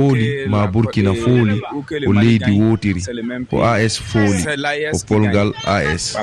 fooli 0.00 0.48
ma 0.48 0.66
burkina 0.66 1.14
fooli 1.14 1.60
ko 2.06 2.12
leydi 2.12 2.52
wotiri 2.60 3.02
ko 3.50 3.64
as 3.64 4.00
fooli 4.00 4.42
ko 4.92 4.98
polgal 5.08 5.52
as 5.66 6.16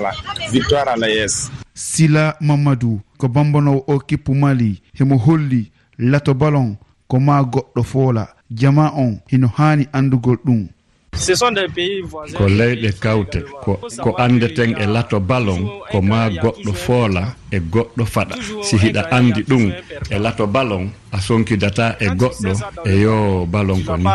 sila 1.73 2.35
mamadou 2.41 2.99
ko 3.17 3.27
bambanowo 3.27 3.83
o 3.87 3.99
kippu 3.99 4.35
mali 4.35 4.81
hemo 4.97 5.17
holli 5.17 5.71
lato 5.99 6.33
balon 6.33 6.77
ko 7.07 7.19
ma 7.19 7.41
goɗɗo 7.43 7.83
foola. 7.83 8.27
Jama 8.51 8.91
on 8.95 9.19
hino 9.27 9.47
haani 9.47 9.87
andugol 9.93 10.37
ɗum. 10.45 10.67
ko 12.37 12.47
leyɗe 12.47 12.91
kawte 12.99 13.39
ko 13.63 13.79
ko 14.03 14.09
andeten 14.17 14.75
e 14.79 14.85
lato 14.85 15.19
balon 15.19 15.61
ko 15.91 16.01
ma 16.01 16.29
goɗɗo 16.29 16.73
foola 16.73 17.35
e 17.51 17.59
goɗɗo 17.59 18.05
faɗa. 18.05 18.35
si 18.63 18.77
hiɗa 18.77 19.01
andi 19.11 19.41
ɗum 19.43 19.71
e 20.09 20.19
lato 20.19 20.47
balon 20.47 20.89
a 21.11 21.19
sonkidata 21.21 21.95
e 21.99 22.07
goɗɗo 22.09 22.51
e 22.85 23.01
yo 23.01 23.45
balon 23.45 23.83
ko 23.83 23.97
ni. 23.97 24.05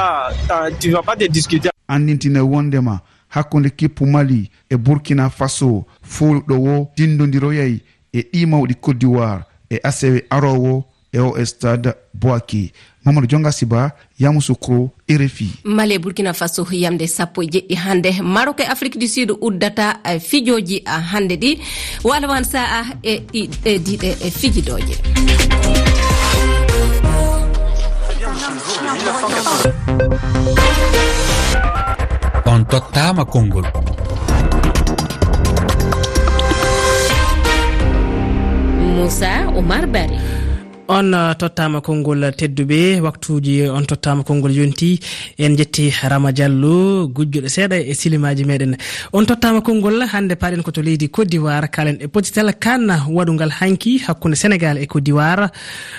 andintina 1.88 2.44
wondema 2.44 3.00
hakkunde 3.28 3.70
kippu 3.70 4.06
mali 4.06 4.50
e 4.70 4.76
burkina 4.76 5.30
faso 5.30 5.84
fulɗo 6.02 6.54
wo 6.56 6.88
dindodiroyay 6.96 7.80
e 8.12 8.20
ɗi 8.32 8.46
mawɗi 8.46 8.74
côte 8.80 8.98
d'ivoire 8.98 9.42
e 9.70 9.80
asewe 9.82 10.24
arowo 10.30 10.84
e 11.12 11.18
o 11.18 11.44
stade 11.44 11.94
boaki 12.14 12.72
mamadou 13.04 13.28
jonga 13.28 13.52
siba 13.52 13.90
yamoussoukro 14.18 14.90
rfi 15.10 15.48
mali 15.64 15.98
burkina 15.98 16.32
faso 16.32 16.66
yamde 16.70 17.06
sappo 17.06 17.42
e 17.42 17.46
jeɗɗi 17.46 17.74
hannde. 17.74 18.10
Marok 18.22 18.60
e 18.60 18.64
afrique 18.64 18.98
du 18.98 19.06
sud 19.08 19.30
uddata 19.40 20.00
eh, 20.04 20.20
fijoji 20.20 20.82
hannde 20.86 21.36
ɗi. 21.36 21.58
Walawan 22.04 22.44
sa'a 22.44 22.84
e 23.02 23.18
ɗiɗe 23.32 24.06
e, 24.06 24.26
e 24.26 24.30
fijidoje 24.30 24.96
on 32.46 32.64
tottama 32.66 33.24
konngol. 33.24 33.64
Moussa 38.96 39.48
oumar 39.56 39.86
bari. 39.86 40.31
on 40.92 41.14
uh, 41.14 41.32
tottama 41.40 41.80
konngol 41.80 42.22
tedduɓe 42.36 43.00
waktuji 43.00 43.54
on 43.68 43.84
tottama 43.88 44.22
konngol 44.28 44.52
yonti 44.52 45.00
en 45.38 45.56
jetti 45.56 45.88
rama 46.10 46.32
diallo 46.32 47.08
gujjuɗo 47.08 47.48
seeɗa 47.48 47.76
e 47.90 47.94
silimaji 47.94 48.44
meɗen 48.44 48.76
on 49.12 49.24
tottama 49.24 49.60
konngol 49.62 50.04
hande 50.12 50.34
paɗen 50.36 50.62
koto 50.62 50.82
leydi 50.82 51.08
côte 51.08 51.30
d'ivoire 51.32 51.68
kalen 51.70 51.96
e 52.00 52.08
potitel 52.08 52.52
kane 52.60 52.92
waɗugal 53.08 53.50
hanki 53.60 54.02
hakkude 54.06 54.34
sénégal 54.34 54.76
e 54.78 54.86
côte 54.86 55.04
d'ivoire. 55.04 55.48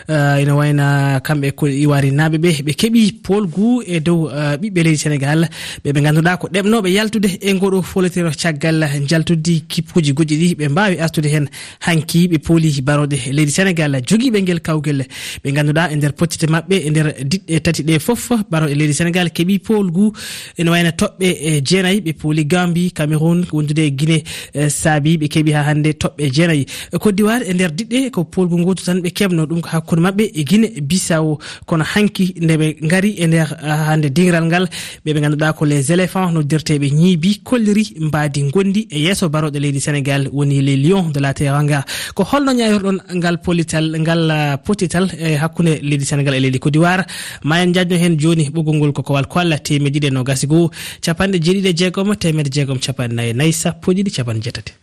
Uh, 0.08 0.42
ina 0.42 0.56
wayna 0.56 1.20
kamɓe 1.26 1.52
côte 1.58 1.74
ivoire 1.74 2.12
naɓeɓe 2.12 2.50
ɓe 2.66 2.74
keeɓi 2.80 3.12
polgu 3.26 3.82
e 3.88 4.00
dow 4.00 4.28
uh, 4.30 4.56
ɓiɓɓe 4.62 4.84
leydi 4.84 4.98
sénégal. 4.98 5.50
Ɓeɓe 5.84 6.02
ganduɗa 6.06 6.38
ko 6.38 6.48
ɗeɓnoɓe 6.54 6.90
yaltude 6.94 7.30
e 7.42 7.54
ngoɗo 7.54 7.82
folotiro 7.82 8.30
caggal 8.42 8.86
jaltudde 9.10 9.64
kippuji 9.68 10.14
goɗɗi 10.14 10.36
ɗi 10.42 10.56
ɓe 10.56 10.70
mbawi 10.70 11.00
artude 11.00 11.30
hen 11.34 11.50
hanki 11.80 12.28
ɓe 12.28 12.38
pooli 12.38 12.82
baroɗe 12.82 13.18
leydi 13.32 13.52
sénégal. 13.52 13.98
Joguiɓe 14.06 14.42
guel 14.46 14.62
kaw 14.62 14.83
kewguel 14.84 15.06
ɓe 15.44 15.52
ganduɗa 15.52 15.92
e 15.92 15.96
nder 15.96 16.14
pottite 16.14 16.48
mabɓe 16.50 16.76
e 16.86 16.90
nder 16.90 17.08
diɗɗe 17.24 17.60
tati 17.62 17.84
ɗe 17.84 18.00
foof 18.00 18.32
baro 18.50 18.68
e 18.68 18.76
leydi 18.76 18.94
sénégal 18.94 19.30
keeɓi 19.32 19.60
pool 19.60 19.92
gu 19.92 20.12
ene 20.58 20.70
wayno 20.70 20.90
toɓɓe 20.92 21.28
e 21.50 21.62
jeenayyi 21.66 22.02
ɓe 22.02 22.14
pooli 22.14 22.46
gambi 22.46 22.92
cameron 22.92 23.46
wondude 23.52 23.80
e 23.88 23.92
guine 23.92 24.24
saabi 24.70 25.18
ɓe 25.18 25.28
keeɓi 25.28 25.52
ha 25.54 25.64
hande 25.64 25.94
toɓɓe 25.94 26.32
jeenayyi. 26.34 26.66
Côte 27.00 27.16
d'ivoire 27.16 27.44
e 27.50 27.54
nder 27.54 27.72
diɗɗe 27.72 28.12
ko 28.12 28.24
poolgu 28.24 28.58
gotu 28.66 28.84
tan 28.84 29.00
ɓe 29.02 29.10
keɓno 29.12 29.46
ɗum 29.46 29.62
ko 29.62 29.70
hakkude 29.70 30.02
mabɓe 30.02 30.32
e 30.34 30.44
guiné 30.44 30.68
bisawo 30.82 31.40
kono 31.66 31.84
hanki 31.84 32.34
nde 32.42 32.54
ɓe 32.58 32.68
gaari 32.88 33.16
e 33.18 33.28
nder 33.28 33.48
hande 33.88 34.08
dingral 34.10 34.46
ngal 34.46 34.70
ɓeɓe 35.06 35.20
ganduɗa 35.22 35.54
ko 35.54 35.66
les 35.66 35.92
éléphant 35.92 36.32
noddirteɓe 36.32 36.90
ñiibi 36.92 37.42
kolliri 37.44 37.96
mbadi 38.00 38.44
gondi 38.52 38.88
e 38.92 39.00
yesso 39.00 39.30
baroɗo 39.30 39.60
leydi 39.60 39.80
sénégal 39.82 40.30
woni 40.32 40.62
les 40.62 40.76
lions 40.78 41.10
de 41.10 41.20
la 41.20 41.34
teranga. 41.34 41.86
Ko 42.16 42.24
holno 42.24 42.52
ñayorɗon 42.54 42.98
ngal 43.16 43.38
polital 43.42 43.86
ngal 44.00 44.22
uh, 44.32 44.58
potital 44.74 45.06
e 45.18 45.38
hakkude 45.38 45.72
leydi 45.90 46.06
sénégal 46.06 46.34
e 46.34 46.40
leydi 46.40 46.60
côte 46.60 46.74
d'ivoire. 46.74 47.06
Ma 47.44 47.62
en 47.64 47.74
jajno 47.74 47.96
hen 48.04 48.20
joni 48.20 48.50
ɓoggol 48.50 48.76
ngol 48.78 48.94
ko 48.94 49.04
kowal 49.04 49.28
koalla 49.28 49.58
temeɗe 49.58 49.94
ɗiɗi 49.94 50.08
e 50.08 50.12
nogasi 50.12 50.48
goho 50.48 50.72
capanɗe 51.02 51.38
jeeɗiɗi 51.46 51.70
e 51.70 51.74
jeegom 51.80 52.16
temedde 52.16 52.50
jeegom 52.52 52.80
capanɗe 52.80 53.14
nayyi 53.14 53.32
e 53.32 53.34
nayyi 53.34 53.54
sappo 53.54 53.92
e 53.92 53.96
ɗiɗi 53.96 54.12
capanɗe 54.16 54.42
jeetati. 54.46 54.74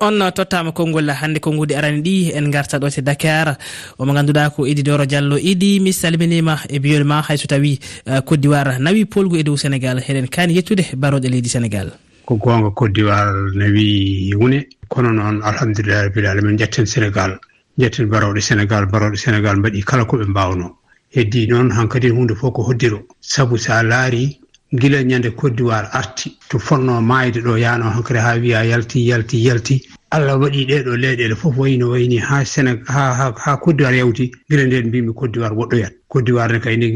On 0.00 0.30
tottama 0.30 0.72
konngol 0.72 1.10
hannde 1.10 1.38
konngudi 1.40 1.74
arani 1.74 2.02
ɗi 2.02 2.32
en 2.34 2.50
garta 2.50 2.78
ɗo 2.78 2.90
te 2.90 3.00
dakar. 3.02 3.58
Omo 3.98 4.12
ganduɗa 4.12 4.50
ko 4.50 4.66
idi 4.66 4.82
doro 4.82 5.04
diallo 5.06 5.36
idi 5.38 5.80
mi 5.80 5.92
salminima 5.92 6.58
e 6.68 6.78
biyol 6.78 7.04
ma 7.04 7.22
hayso 7.22 7.46
tawi 7.46 7.78
uh, 8.06 8.20
côte 8.20 8.40
d'ivoire 8.40 8.78
nawi 8.78 9.04
polgu 9.06 9.36
e 9.38 9.42
dow 9.42 9.56
sénégal 9.56 9.98
heɗen 9.98 10.28
kani 10.28 10.54
yettude 10.54 10.84
baroɗe 10.96 11.28
leydi 11.28 11.48
sénégal. 11.48 11.90
ko 12.28 12.36
goonga 12.36 12.70
côte 12.76 12.92
d'ivoire 12.92 13.32
no 13.54 13.64
wii 13.74 14.34
wune 14.36 14.58
kono 14.92 15.10
noon 15.12 15.40
alhamdulillah 15.42 16.02
rabbil 16.04 16.26
alamin 16.26 16.58
jetten 16.58 16.84
sénégal. 16.84 17.38
Jetten 17.78 18.04
barowɗo 18.06 18.40
sénégal 18.40 18.84
barowɗo 18.84 19.16
sénégal 19.16 19.56
mbaɗi 19.56 19.80
kala 19.82 20.04
koɓe 20.04 20.24
mbawno 20.28 20.76
heddi 21.16 21.46
noon 21.48 21.70
hankkadi 21.72 22.10
hunde 22.10 22.34
fof 22.36 22.52
ko 22.52 22.62
hoddiro 22.68 22.98
saabu 23.20 23.56
sa 23.56 23.82
laari 23.82 24.38
gila 24.74 25.02
ñande 25.04 25.30
côte 25.34 25.56
d'ivoire 25.56 25.88
arti 25.92 26.36
to 26.50 26.58
fonno 26.58 27.00
maayde 27.00 27.40
ɗo 27.40 27.56
yano 27.56 27.84
hankkadi 27.88 28.18
ha 28.20 28.36
wiya 28.36 28.64
yalti 28.64 29.06
yalti 29.08 29.38
yalti. 29.46 29.82
Allah 30.10 30.36
waɗi 30.38 30.66
ɗeɗo 30.68 30.96
leyɗele 30.96 31.34
fof 31.34 31.56
wayno 31.56 31.88
wayni 31.92 32.18
ha 32.18 32.44
séné 32.44 32.76
ha 32.88 33.32
ha 33.44 33.56
côte 33.56 33.76
d'ivoire 33.78 33.96
yawti. 33.96 34.30
Gila 34.50 34.64
nden 34.66 34.88
mbimi 34.88 35.14
côte 35.14 35.32
d'ivoire 35.32 35.54
woɗɗoyat 35.56 35.92
côte 36.08 36.24
d'ivoire 36.26 36.52
ne 36.52 36.58
kayni 36.60 36.88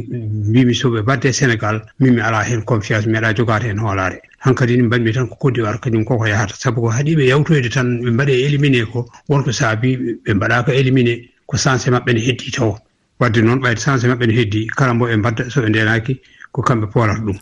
mbimi 0.49 0.75
soɓe 0.75 1.01
badde 1.03 1.33
sénégal 1.33 1.81
mimi 2.01 2.21
ala 2.21 2.43
hen 2.45 2.63
confiance 2.65 3.07
meeɗa 3.07 3.33
jogade 3.35 3.65
hen 3.65 3.79
hoolare 3.79 4.21
hankadi 4.45 4.77
ne 4.77 4.83
mbaɗmi 4.83 5.13
tan 5.13 5.27
ko 5.29 5.37
Côte 5.37 5.55
d'Ivoire 5.55 5.81
kañum 5.81 6.05
koko 6.05 6.27
yahata. 6.27 6.55
Sabu 6.59 6.81
ko 6.83 6.89
haɗiɓe 6.91 7.27
yawtoyde 7.27 7.71
tan 7.71 8.03
ɓe 8.03 8.11
mbaɗe 8.11 8.33
éliminé 8.47 8.85
ko 8.93 9.09
wonko 9.29 9.53
saabi 9.53 9.97
ɓe 10.25 10.35
mbaɗaka 10.35 10.75
éliminé 10.75 11.31
ko 11.47 11.57
sensé 11.57 11.89
e 11.89 11.93
mabɓe 11.93 12.13
ne 12.15 12.21
heddi 12.21 12.51
taw. 12.51 12.77
Wadde 13.21 13.39
noon 13.43 13.61
ɓayde 13.61 13.81
sensé 13.81 14.07
e 14.07 14.11
mabɓe 14.11 14.27
ne 14.27 14.35
heddi 14.35 14.67
kala 14.67 14.95
mbo 14.95 15.07
ɓe 15.07 15.17
mbadda 15.17 15.51
so 15.51 15.61
ɓe 15.63 15.69
ndenaki 15.69 16.21
ko 16.53 16.63
kamɓe 16.63 16.87
poolata 16.93 17.21
ɗum. 17.21 17.39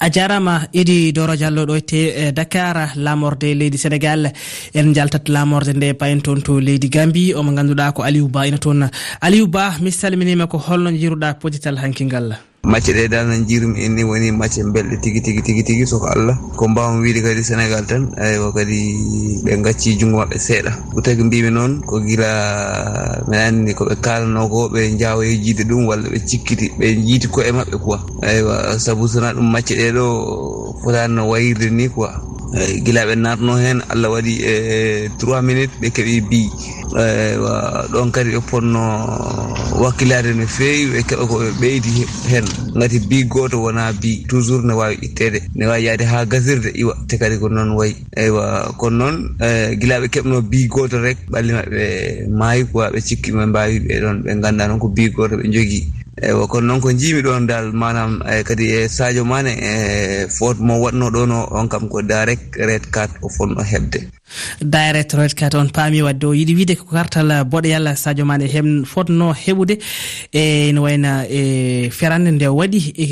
A 0.00 0.10
jarama 0.10 0.66
idi 0.72 1.12
doro 1.12 1.36
diallo 1.36 1.66
ɗo 1.66 1.76
e 1.76 1.80
te 1.80 2.32
dakar 2.32 2.92
lamorde 2.96 3.54
leydi 3.54 3.78
sénégal. 3.78 4.32
En 4.74 4.92
jaltat 4.92 5.28
lamorde 5.28 5.72
nde 5.72 5.94
payen 5.94 6.20
toon 6.20 6.42
to 6.42 6.60
leydi 6.60 6.88
gambi 6.90 7.32
omo 7.34 7.52
ganduɗa 7.52 7.92
ko 7.92 8.02
aliou 8.02 8.28
ba 8.28 8.46
ina 8.46 8.58
toon 8.58 8.90
aliou 9.20 9.46
ba 9.46 9.78
mi 9.80 9.90
salminima 9.92 10.46
ko 10.46 10.58
holno 10.58 10.90
jiruɗa 10.90 11.38
podital 11.38 11.78
hanki 11.78 12.04
ngal 12.06 12.36
macce 12.64 12.92
ɗe 12.92 13.08
dal 13.08 13.26
no 13.28 13.34
jiirumi 13.46 13.84
en 13.84 13.94
ni 13.94 14.02
woni 14.04 14.30
macce 14.32 14.62
belɗe 14.64 14.96
tigi 15.02 15.20
tigi 15.20 15.42
tigi 15.42 15.62
tigi 15.62 15.86
soko 15.86 16.06
allah. 16.06 16.36
Ko 16.56 16.68
mbawmi 16.68 17.00
wiide 17.02 17.20
kadi 17.22 17.42
sénégal 17.44 17.84
tan 17.86 18.08
eywa 18.16 18.52
kadi 18.52 19.40
ɓe 19.44 19.62
gacci 19.64 19.96
junggo 19.98 20.18
mabɓe 20.18 20.38
seeɗa. 20.38 20.72
Ko 20.94 21.00
tagi 21.00 21.22
mbimi 21.22 21.50
noon 21.50 21.80
ko 21.86 22.00
gila 22.00 22.28
mbiɗa 23.26 23.44
anndi 23.48 23.72
koɓe 23.74 23.94
kalano 24.00 24.48
ko 24.48 24.68
ɓe 24.72 24.96
jawoye 24.98 25.36
jiide 25.42 25.64
ɗum 25.68 25.86
walla 25.86 26.08
ɓe 26.08 26.18
cikkiti 26.28 26.66
ɓe 26.78 26.86
jiiti 27.06 27.28
koye 27.28 27.52
mabɓe 27.52 27.76
quoi 27.84 27.98
eywa 28.22 28.78
sabu 28.78 29.08
sona 29.08 29.32
ɗum 29.34 29.48
macce 29.52 29.74
ɗe 29.76 29.92
ɗo 29.92 30.04
fotani 30.82 31.14
no 31.14 31.28
wayirde 31.28 31.70
ni 31.70 31.88
quoi 31.88 32.10
Eh, 32.54 32.78
guilaɓe 32.86 33.14
natno 33.18 33.52
hen 33.58 33.82
allah 33.90 34.10
waɗi 34.14 34.34
e 34.46 34.54
trois 35.18 35.42
minutes 35.42 35.74
ɓe 35.80 35.88
keeɓi 35.90 36.20
bi. 36.30 36.40
Eh, 37.02 37.34
ɗon 37.92 38.12
kadi 38.14 38.30
ɓe 38.30 38.40
ponno 38.50 38.78
wakkilade 39.82 40.30
no 40.38 40.46
fewi 40.46 40.86
ɓe 40.94 40.98
keeɓa 41.08 41.24
koɓe 41.30 41.46
ɓeydi 41.60 41.90
hen 42.30 42.44
gati 42.78 42.98
bi 43.10 43.24
goto 43.32 43.56
wona 43.64 43.92
bi 44.00 44.22
toujours 44.28 44.62
ne 44.64 44.72
wawi 44.72 44.94
ittede 45.02 45.42
ne 45.56 45.66
wawi 45.66 45.84
yaade 45.86 46.04
ha 46.06 46.24
gasirde 46.26 46.70
iwa 46.78 46.94
te 47.08 47.18
kadi 47.18 47.38
ko 47.42 47.48
noon 47.48 47.70
wayi. 47.78 47.94
Eywa 48.16 48.70
kono 48.78 48.96
noon 48.98 49.16
eh, 49.40 49.74
guilaɓe 49.80 50.06
keɓno 50.14 50.42
bi 50.50 50.68
goto 50.68 51.02
rek 51.02 51.18
ɓalli 51.32 51.52
maɓɓe 51.58 51.82
maayi 52.38 52.64
quoi 52.70 52.86
ɓe 52.94 53.00
cikki 53.06 53.32
ɓe 53.34 53.46
mbawi 53.50 53.80
ɓe 53.86 53.94
ɗon 54.02 54.16
ɓe 54.24 54.30
ganda 54.42 54.68
noon 54.68 54.78
ko 54.78 54.88
bi 54.94 55.10
goto 55.10 55.34
ɓe 55.36 55.46
jogui 55.54 55.82
eyi 56.22 56.46
kono 56.50 56.66
noon 56.66 56.80
ko 56.80 56.88
jiimi 56.92 57.22
ɗon 57.26 57.46
dal 57.46 57.72
manam 57.72 58.22
e, 58.22 58.42
kadi 58.48 58.64
e 58.78 58.88
sadio 58.88 59.24
mane 59.24 59.52
e 59.70 59.72
fot 60.36 60.56
mo 60.66 60.74
waɗno 60.82 61.06
ɗon 61.14 61.30
o 61.32 61.40
on 61.58 61.68
kam 61.68 61.88
ko 61.88 61.98
direct 62.02 62.54
red 62.68 62.84
card 62.94 63.10
o 63.22 63.28
fonno 63.36 63.62
hebde 63.62 63.98
direct 64.60 65.12
red 65.14 65.34
kat 65.34 65.54
on 65.54 65.68
paami 65.68 66.02
wadde 66.02 66.24
o. 66.24 66.32
Yiɗi 66.34 66.54
wiide 66.54 66.76
ko 66.76 66.84
kartal 66.86 67.44
boɗoyal 67.44 67.96
sadio 67.96 68.24
mane 68.24 68.46
hem 68.48 68.84
fotno 68.84 69.32
heɓude 69.32 69.78
e 70.32 70.72
ne 70.72 70.78
wayna 70.80 71.26
e 71.28 71.90
ferande 71.90 72.30
nde 72.30 72.46
waɗi 72.48 72.92
e 72.96 73.04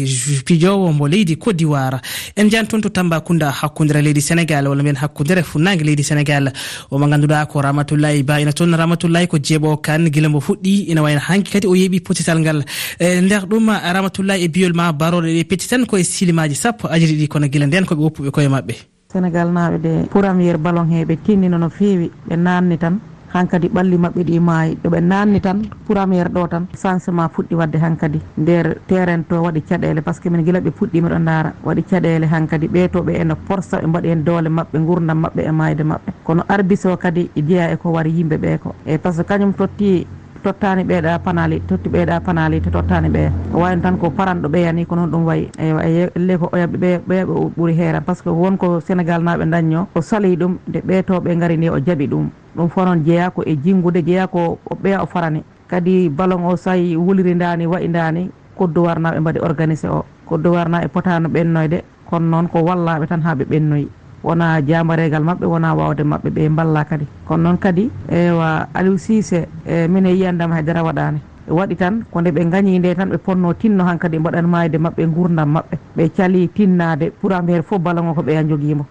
pijowo 0.44 0.92
mbo 0.92 1.08
leydi 1.08 1.36
côte 1.36 1.56
d'ivoire. 1.56 2.00
En 2.36 2.48
jani 2.50 2.68
toon 2.68 2.80
to 2.80 2.88
tambacunda 2.88 3.50
hakkudere 3.50 4.02
leydi 4.02 4.20
sénégal 4.20 4.66
walla 4.68 4.82
mbiyen 4.82 4.96
hakkudere 4.96 5.42
funnague 5.42 5.82
leydi 5.84 6.02
sénégal. 6.02 6.52
Omo 6.90 7.06
ganduɗa 7.06 7.46
ko 7.46 7.60
ramatoullayi 7.60 8.22
ba 8.22 8.40
ina 8.40 8.52
toon 8.52 8.74
ramatoullayi 8.74 9.28
ko 9.28 9.36
jeeɓo 9.38 9.76
kane 9.82 10.10
guila 10.10 10.28
mbo 10.28 10.40
fuɗɗi 10.40 10.90
ina 10.90 11.02
wayna 11.02 11.20
hanki 11.20 11.50
kadi 11.52 11.66
o 11.66 11.74
yeeɓi 11.74 12.00
potital 12.00 12.38
ngal. 12.40 12.64
E 12.98 13.20
nder 13.20 13.46
ɗum 13.46 13.68
ramatoullayi 13.68 14.44
e 14.44 14.48
biyol 14.48 14.72
ma 14.74 14.92
baroɗe 14.92 15.30
ɗe 15.36 15.44
petti 15.44 15.68
tan 15.68 15.86
koye 15.86 16.04
silimaji 16.04 16.54
sappo 16.54 16.88
ajiri 16.88 17.14
ɗi 17.20 17.28
kono 17.28 17.48
guila 17.48 17.66
nden 17.66 17.84
koɓe 17.84 18.00
woppuɓe 18.02 18.30
koye 18.30 18.48
mabɓe 18.48 18.91
sénégal 19.12 19.48
naaɓe 19.52 19.78
de 19.78 19.92
premiére 20.10 20.58
ballon 20.58 20.88
he 20.90 21.04
ɓe 21.04 21.16
tinnino 21.24 21.58
no 21.58 21.68
feewi. 21.68 22.10
Ɓe 22.28 22.36
nanni 22.36 22.78
tan 22.78 22.98
hankkadi 23.34 23.68
ɓalli 23.68 23.96
maɓɓe 23.98 24.22
ɗi 24.24 24.40
maayi. 24.40 24.78
Ɗoɓe 24.82 25.00
nanni 25.00 25.40
tan 25.40 25.58
premiére 25.86 26.28
ɗo 26.30 26.46
tan 26.48 26.66
changement 26.82 27.28
fuɗɗi 27.34 27.54
wadde 27.54 27.76
hankkadi. 27.78 28.20
Nder 28.38 28.66
terrain 28.86 29.22
to 29.28 29.34
waɗi 29.42 29.60
caɗele 29.68 30.00
par 30.02 30.14
ce 30.14 30.20
que 30.20 30.30
min 30.30 30.42
guila 30.44 30.60
ɓe 30.60 30.70
puɗɗi 30.70 31.00
miɗo 31.02 31.18
daara 31.24 31.52
waɗi 31.64 31.82
caɗele 31.90 32.26
hankkadi 32.26 32.68
ɓeytoɓe 32.68 33.12
ene 33.20 33.34
porsa 33.46 33.78
ɓe 33.80 33.86
mbaɗi 33.86 34.08
hen 34.08 34.24
doole 34.24 34.48
maɓɓe 34.48 34.78
gurdam 34.86 35.18
maɓɓe 35.24 35.40
e 35.48 35.52
mayde 35.52 35.82
maɓɓe. 35.84 36.10
Kono 36.24 36.42
arbice 36.48 36.86
o 36.86 36.96
kadi 36.96 37.30
e 37.36 37.42
jeeya 37.42 37.70
eko 37.72 37.88
yimɓe 37.92 38.36
ɓe 38.38 38.58
ko. 38.62 38.74
E 38.86 38.98
par 38.98 39.12
ce 39.12 39.22
que 39.22 39.28
kañum 39.28 39.52
totti 39.54 40.06
tottani 40.42 40.82
ɓeeɗa 40.84 41.18
panali 41.24 41.60
totti 41.68 41.88
ɓeeɗa 41.88 42.20
panali 42.20 42.60
to 42.60 42.70
tottani 42.70 43.08
ɓeya 43.08 43.30
wayno 43.52 43.82
tan 43.82 43.96
ko 43.98 44.10
paranɗo 44.10 44.48
ɓeyani 44.48 44.86
ko 44.86 44.94
noon 44.96 45.10
ɗum 45.10 45.24
wayi 45.26 45.50
e, 45.58 45.68
ewa 45.68 45.82
elle 46.16 46.38
ko 46.38 46.48
oyaɓe 46.52 46.76
ɓeya 46.78 46.98
ɓeyaɓe 47.08 47.32
ɓuuri 47.56 47.74
heeran. 47.74 48.02
Par 48.02 48.16
ce 48.16 48.22
que 48.22 48.30
wonko 48.30 48.80
sénégal 48.80 49.22
naɓe 49.22 49.44
dañño 49.50 49.86
o 49.94 50.00
sali 50.00 50.36
ɗum 50.36 50.56
nde 50.68 50.80
ɓeetoɓe 50.86 51.36
gaari 51.38 51.56
ni 51.56 51.68
o 51.70 51.78
jaaɓi 51.78 52.06
ɗum. 52.08 52.28
Ɗum 52.56 52.68
fo 52.68 52.84
noon 52.84 53.04
jeeya 53.04 53.30
ko 53.30 53.42
e 53.46 53.56
jinggude 53.56 54.02
jeeya 54.04 54.26
ko 54.26 54.58
o 54.70 54.74
ɓeya 54.82 55.02
o 55.02 55.06
farani. 55.06 55.42
Kadi 55.68 56.08
ballon 56.08 56.44
o 56.44 56.56
sayi 56.56 56.96
wuliri 56.96 57.34
ndani 57.34 57.66
wayi 57.66 57.88
ndani 57.88 58.30
koddowarnaɓe 58.58 59.20
mbaɗi 59.20 59.38
organisé 59.40 59.88
o. 59.88 60.04
Koddowarnaɓe 60.28 60.88
potano 60.88 61.28
ɓennoyde 61.28 61.82
kono 62.10 62.26
noon 62.28 62.48
ko 62.48 62.58
wallaɓe 62.62 63.06
tan 63.06 63.22
ha 63.22 63.34
ɓe 63.34 63.44
ɓennoyi. 63.44 63.88
wona 64.24 64.62
jamaregal 64.62 65.22
mabɓe 65.22 65.46
wona 65.46 65.74
wawde 65.74 66.02
mabɓe 66.04 66.30
ɓe 66.30 66.48
balla 66.48 66.84
kadi. 66.84 67.06
Kono 67.26 67.42
noon 67.42 67.58
kadi 67.58 67.90
ewa 68.10 68.68
aliou 68.74 68.98
sise 68.98 69.48
e 69.66 69.88
min 69.88 70.06
e 70.06 70.12
yiyandema 70.14 70.54
haydara 70.54 70.82
waɗani. 70.82 71.20
Waɗi 71.48 71.76
tan 71.76 72.04
ko 72.10 72.20
nde 72.20 72.30
ɓe 72.30 72.50
gañi 72.50 72.78
nde 72.78 72.94
tan 72.94 73.10
ɓe 73.10 73.18
ponno 73.18 73.52
tinno 73.54 73.84
han 73.84 73.98
kadi 73.98 74.18
mbaɗan 74.18 74.46
mayde 74.46 74.78
mabɓe 74.78 75.06
gurdam 75.14 75.48
mabɓe. 75.52 75.76
Ɓe 75.96 76.08
cali 76.16 76.48
tinnade 76.48 77.12
ɓuurama 77.22 77.48
heede 77.50 77.62
fof 77.62 77.80
ballon 77.82 78.08
o 78.08 78.14
ko 78.14 78.22
ɓeya 78.22 78.44
joguimo 78.48 78.86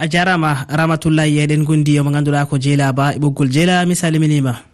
a 0.00 0.06
jarama 0.08 0.64
ramatullahi 0.68 1.42
eɗen 1.44 1.64
gondi 1.64 1.98
omo 2.00 2.10
ganduɗa 2.10 2.46
ko 2.46 2.56
jeela 2.58 2.92
ba 2.92 3.12
e 3.14 3.18
ɓoggol 3.18 3.50
jeela 3.50 3.84
mi 3.86 3.94
salminima 3.94 4.69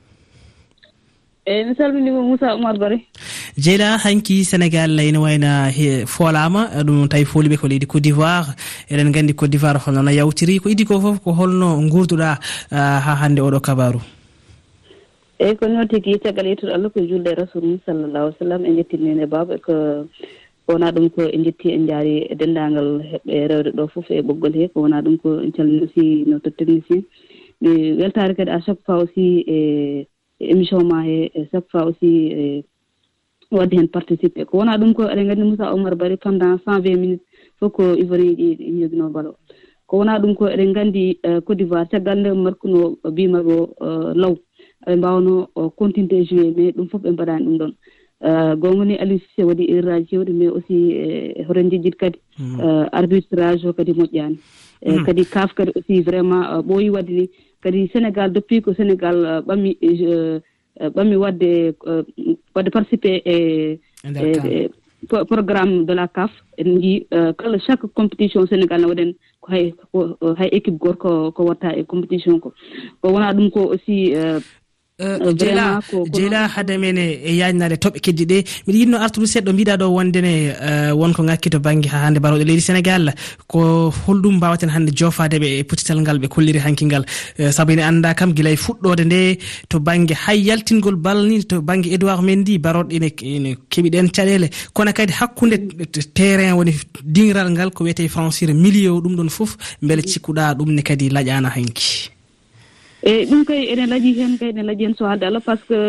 eeyi 1.47 1.65
mi 1.65 1.75
salminima 1.79 2.21
moussa 2.23 2.55
oumar 2.55 2.77
bare 2.79 2.99
jeyɗa 3.65 3.99
hanki 4.05 4.45
sénégal 4.45 4.99
ene 5.01 5.19
wayno 5.19 5.51
foolama. 6.07 6.63
Ɗum 6.87 7.09
tawi 7.09 7.25
fooliɓe 7.25 7.57
ko 7.57 7.69
leydi 7.69 7.87
côte 7.87 8.03
d'ivoire. 8.03 8.55
Eɗen 8.91 9.13
gandi 9.13 9.35
côte 9.35 9.51
d'ivoire 9.51 9.79
holnono 9.87 10.11
yawtiri. 10.11 10.59
Ko 10.61 10.69
idi 10.69 10.85
ko 10.85 11.01
foof 11.01 11.21
ko 11.23 11.33
holno 11.33 11.81
gurduɗa 11.89 12.39
ha 12.71 13.15
hande 13.23 13.41
oɗo 13.41 13.61
kabaru? 13.61 14.01
Eyyi 15.41 15.57
ko 15.57 15.69
noon 15.69 15.89
tigui 15.89 16.19
caggal 16.19 16.47
yettude 16.47 16.73
allah 16.75 16.91
ko 16.91 17.01
julde 17.01 17.29
e 17.29 17.35
rasul 17.35 17.63
mum 17.63 17.79
sallallahu 17.87 18.35
sallam 18.39 18.65
e 18.65 18.77
jettinine 18.77 19.27
baaba 19.27 19.55
e 19.55 19.59
ko 19.59 19.75
wona 20.69 20.91
ɗum 20.91 21.11
ko 21.15 21.23
e 21.23 21.39
jetti 21.45 21.71
en 21.73 21.87
jaari 21.87 22.27
e 22.31 22.35
dendagal 22.35 22.89
heɓɓe 23.13 23.49
rewde 23.49 23.71
ɗo 23.77 23.89
foof 23.93 24.11
e 24.11 24.23
ɓoggol 24.23 24.55
he 24.57 24.69
ko 24.69 24.81
wona 24.83 25.03
ɗum 25.03 25.17
ko 25.23 25.41
en 25.45 25.53
calmini 25.53 25.85
aussi 25.85 26.25
no 26.27 26.39
technicien 26.41 27.05
mi 27.61 27.93
weltare 28.01 28.35
kadi 28.35 28.51
à 28.51 28.61
chaque 28.61 28.83
fois 28.85 28.99
aussi 29.05 29.45
e 29.47 30.07
émission 30.41 30.85
ma 30.85 31.06
e 31.06 31.31
chaque 31.50 31.69
fois 31.71 31.87
aussi 31.87 32.33
e 32.33 32.65
wadde 33.50 33.75
heen 33.75 33.88
participé 33.88 34.44
ko 34.44 34.59
wonaa 34.59 34.79
ɗum 34.79 34.93
ko 34.94 35.03
eɗen 35.05 35.25
nganndi 35.27 35.44
moussa 35.44 35.73
omar 35.75 35.94
bari 35.97 36.17
pendant 36.17 36.59
cent 36.65 36.81
vingt 36.81 36.99
minutes 36.99 37.23
fof 37.59 37.73
ko 37.73 37.94
ivoirien 37.94 38.37
ji 38.37 38.56
ɗi 38.56 38.81
joginoo 38.81 39.11
balo. 39.11 39.37
Ko 39.87 39.99
wonaa 39.99 40.19
ɗum 40.19 40.35
ko 40.35 40.47
eɗen 40.49 40.71
nganndi 40.71 41.19
euh, 41.27 41.41
côte 41.41 41.59
d'ivoire 41.59 41.88
caggal 41.88 42.19
nde 42.21 42.31
markuno 42.35 42.97
mbimaɓe 43.05 43.53
o 43.53 43.69
euh, 43.87 44.12
law. 44.15 44.35
Eɓe 44.87 44.97
mbawno 44.97 45.49
euh, 45.56 45.69
continué 45.77 46.25
joué 46.25 46.53
mais 46.56 46.73
ɗum 46.73 46.88
fof 46.88 47.03
ɓe 47.03 47.11
mbaɗaani 47.12 47.44
ɗum 47.47 47.59
ɗon. 47.59 47.73
Gonga 48.56 48.85
ni 48.85 48.97
aliou 48.97 49.19
sisé 49.19 49.44
waɗi 49.44 49.65
erreur 49.71 49.94
aji 49.94 50.06
kewɗi 50.06 50.33
mais 50.33 50.49
aussi 50.49 50.77
horen 51.49 51.71
jejjid 51.71 51.97
kadi 51.97 52.19
mm. 52.38 52.61
arbitrage 52.93 53.67
o 53.67 53.73
kadi 53.75 53.93
moƴƴaani 53.93 54.38
mm. 54.87 55.05
kadi 55.05 55.25
kaf 55.27 55.53
kadi 55.55 55.71
aussi 55.77 56.00
vraiment 56.00 56.62
ɓooyi 56.62 56.91
wadde 56.91 57.11
ni 57.12 57.31
kadi 57.67 57.91
sénégal 57.91 58.31
depuis 58.31 58.63
ko 58.63 58.71
sénégal 58.79 59.17
euh, 59.27 59.41
ɓami 59.43 59.75
euh, 59.83 60.39
euh, 60.81 60.91
ɓami 60.95 61.17
wadde 61.19 61.75
wadde 62.55 62.71
participé 62.71 63.23
e, 63.27 63.37
e, 64.07 64.23
e, 64.23 64.71
e 64.71 65.25
programme 65.27 65.83
de 65.85 65.93
la 65.99 66.07
caf 66.07 66.31
en 66.63 66.79
jii 66.81 67.07
kala 67.11 67.59
chaque 67.67 67.87
compétition 67.99 68.47
sénégal 68.47 68.81
ne 68.81 68.87
waɗen 68.87 69.11
ko 69.43 69.47
hay 69.51 69.75
hay 70.39 70.49
équipe 70.55 70.79
gorko 70.79 71.33
ko 71.35 71.43
watta 71.51 71.75
e 71.75 71.83
compétition 71.83 72.39
ko. 72.39 72.55
Ko 73.03 73.11
wona 73.13 73.35
ɗum 73.35 73.51
ko 73.51 73.75
aussi 73.75 74.15
Euh, 74.99 75.35
jeela 75.37 75.81
jeela 76.15 76.49
hade 76.49 76.79
men 76.81 76.97
e 76.97 77.33
yajnade 77.37 77.77
toɓɓe 77.77 78.01
keddi 78.01 78.25
ɗe. 78.25 78.39
Mbiɗa 78.67 78.79
yinno 78.79 78.97
artude 78.97 79.27
seɗɗo 79.27 79.53
mbiɗa 79.53 79.77
ɗo 79.77 79.87
wondene 79.93 80.57
euh, 80.57 80.93
wonko 80.97 81.23
ngakki 81.23 81.51
to 81.51 81.59
banggue 81.61 81.89
ha 81.93 81.99
hande 82.07 82.19
mbaroɗe 82.19 82.45
leydi 82.49 82.63
sénégal 82.63 83.13
ko 83.47 83.93
holɗum 84.07 84.37
mbawaten 84.37 84.71
hande 84.71 84.91
jofade 84.97 85.37
ɓe 85.37 85.49
e 85.61 85.65
potital 85.65 86.01
ngal 86.01 86.19
ɓe 86.19 86.29
kolliri 86.29 86.59
hankingal. 86.65 87.05
Euh, 87.39 87.53
Saabu 87.53 87.73
ene 87.73 87.83
anda 87.85 88.15
kam 88.15 88.33
guila 88.33 88.51
e 88.51 88.57
fuɗɗode 88.57 89.05
nde 89.05 89.39
to 89.69 89.81
banggue 89.81 90.15
hay 90.17 90.41
yaltingol 90.49 90.97
balni 90.97 91.45
to 91.45 91.61
banggue 91.61 91.93
édoir 91.93 92.23
mendi 92.23 92.57
baroɗe 92.59 92.93
ene 92.97 93.13
ene 93.21 93.57
keeɓiɗen 93.69 94.09
caɗele 94.09 94.49
kono 94.73 94.93
kadi 94.95 95.13
hakkude 95.13 95.57
terrain 96.15 96.55
woni 96.57 96.73
dingral 97.05 97.51
ngal 97.51 97.71
ko 97.71 97.85
wiyete 97.85 98.09
francire 98.09 98.55
milieu 98.55 99.03
ɗum 99.03 99.15
ɗon 99.15 99.29
foof 99.29 99.59
beele 99.83 100.01
cikkuɗa 100.01 100.55
ɗumne 100.57 100.81
kadi 100.83 101.11
laƴana 101.11 101.51
hanki. 101.53 102.16
eyi 103.11 103.25
ɗum 103.31 103.43
kay 103.49 103.62
ene 103.73 103.85
laaƴi 103.93 104.11
heen 104.19 104.32
kay 104.38 104.49
ene 104.53 104.62
laaƴi 104.69 104.82
heen 104.85 104.94
so 104.99 105.05
haalde 105.08 105.25
allah 105.26 105.41
par 105.49 105.56
ce 105.58 105.64
que 105.70 105.81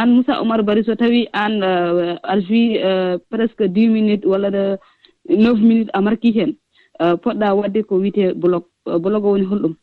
an 0.00 0.08
moussa 0.14 0.40
oumar 0.42 0.60
bari 0.68 0.82
so 0.84 0.94
tawi 1.02 1.20
an 1.42 1.52
euh, 1.62 2.16
a 2.32 2.34
joui 2.46 2.64
euh, 2.88 3.18
presque 3.32 3.62
dix 3.76 3.88
minutes 3.96 4.24
walla 4.30 4.50
neuf 5.44 5.58
minutes 5.68 5.90
a 5.96 6.00
marki 6.06 6.30
heen 6.36 6.52
euh, 7.02 7.14
poɗɗa 7.22 7.54
waɗde 7.60 7.80
ko 7.88 7.94
wiyete 8.02 8.24
blog 8.42 8.64
blog 9.04 9.24
o 9.24 9.30
woni 9.32 9.44
holɗum. 9.52 9.74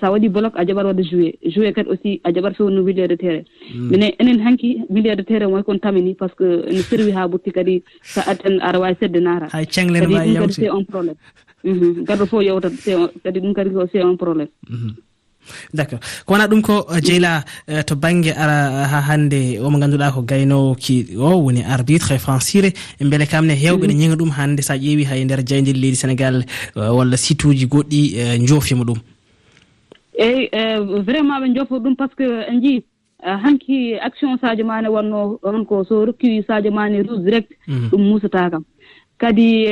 Sa 0.00 0.10
waɗi 0.12 0.28
bloc 0.36 0.52
a 0.60 0.64
jaɓat 0.66 0.84
wadde 0.88 1.02
joué 1.10 1.28
joué 1.54 1.72
kadi 1.72 1.88
aussi 1.92 2.20
a 2.24 2.28
jaɓat 2.34 2.54
fewnu 2.58 2.82
millier 2.86 3.08
de 3.08 3.16
terrain. 3.22 3.44
Hmm. 3.72 3.88
Mine 3.90 4.08
enen 4.20 4.40
hanki 4.46 4.70
millier 4.90 5.16
de 5.16 5.22
terrain 5.28 5.50
way 5.52 5.62
kon 5.62 5.78
tamini 5.78 6.14
par 6.14 6.28
ce 6.30 6.34
que 6.40 6.48
ne 6.74 6.82
servi 6.88 7.12
ha 7.16 7.26
ɓurti 7.32 7.50
kadi 7.56 7.82
sa 8.02 8.20
atten 8.30 8.60
aɗa 8.60 8.78
wawi 8.82 8.94
sedde 9.00 9.20
naara. 9.26 9.46
Hay 9.54 9.64
kadi 9.66 10.14
wawi 10.14 10.34
yewte 10.36 10.52
c'est 10.60 10.68
un 10.68 10.84
probléme 10.84 11.16
mhm. 11.64 12.04
garɗo 12.04 12.26
fof 12.26 12.42
yewtat 12.42 12.72
kadi 13.24 13.40
ɗum 13.40 13.54
kadi 13.54 13.70
c'est 13.92 14.02
un 14.02 14.16
probléme 14.16 14.48
mhm. 14.68 14.92
d' 15.74 15.80
accord 15.80 16.00
ko 16.26 16.32
wona 16.34 16.46
ɗum 16.46 16.62
ko 16.62 16.86
eh, 16.94 17.00
jeyla 17.02 17.44
eh, 17.68 17.82
to 17.82 17.94
banggue 17.96 18.32
ara 18.36 18.56
eh, 18.82 18.86
ha 18.92 19.00
hande 19.08 19.58
omo 19.60 19.78
ganduɗa 19.78 20.12
ko 20.14 20.22
gaynowoki 20.22 21.16
o 21.18 21.36
woni 21.44 21.62
arbitre 21.64 22.18
francire. 22.18 22.72
Beele 23.00 23.26
kamne 23.26 23.54
hewɓe 23.54 23.86
ne 23.86 23.92
mm-hmm. 23.94 24.00
ñiga 24.00 24.16
ɗum 24.16 24.30
hande 24.38 24.62
sa 24.62 24.74
ƴeewi 24.76 25.04
hay 25.04 25.24
nder 25.24 25.42
jeyndel 25.44 25.76
leydi 25.80 25.96
sénégal 25.96 26.44
walla 26.76 27.16
site 27.16 27.44
uji 27.44 27.66
goɗɗi 27.66 28.46
joofima 28.46 28.84
ɗum. 28.84 28.98
Eyyi 30.18 30.48
vraiment 31.06 31.40
ɓe 31.40 31.54
jofo 31.56 31.78
ɗum 31.80 31.96
par 31.96 32.08
ce 32.10 32.16
que 32.16 32.28
en 32.50 32.60
jii 32.60 32.84
hanki 33.24 33.94
action 34.00 34.36
sadio 34.40 34.64
mane 34.66 34.88
wanno 34.88 35.38
on 35.42 35.64
ko 35.64 35.84
so 35.84 36.04
rokki 36.06 36.42
sadio 36.46 36.70
mane 36.72 37.02
rouge 37.02 37.24
direct 37.24 37.50
mm-hmm. 37.68 37.88
ɗum 37.90 38.02
musata 38.08 38.50
kam. 38.50 38.64
Kadi 39.18 39.66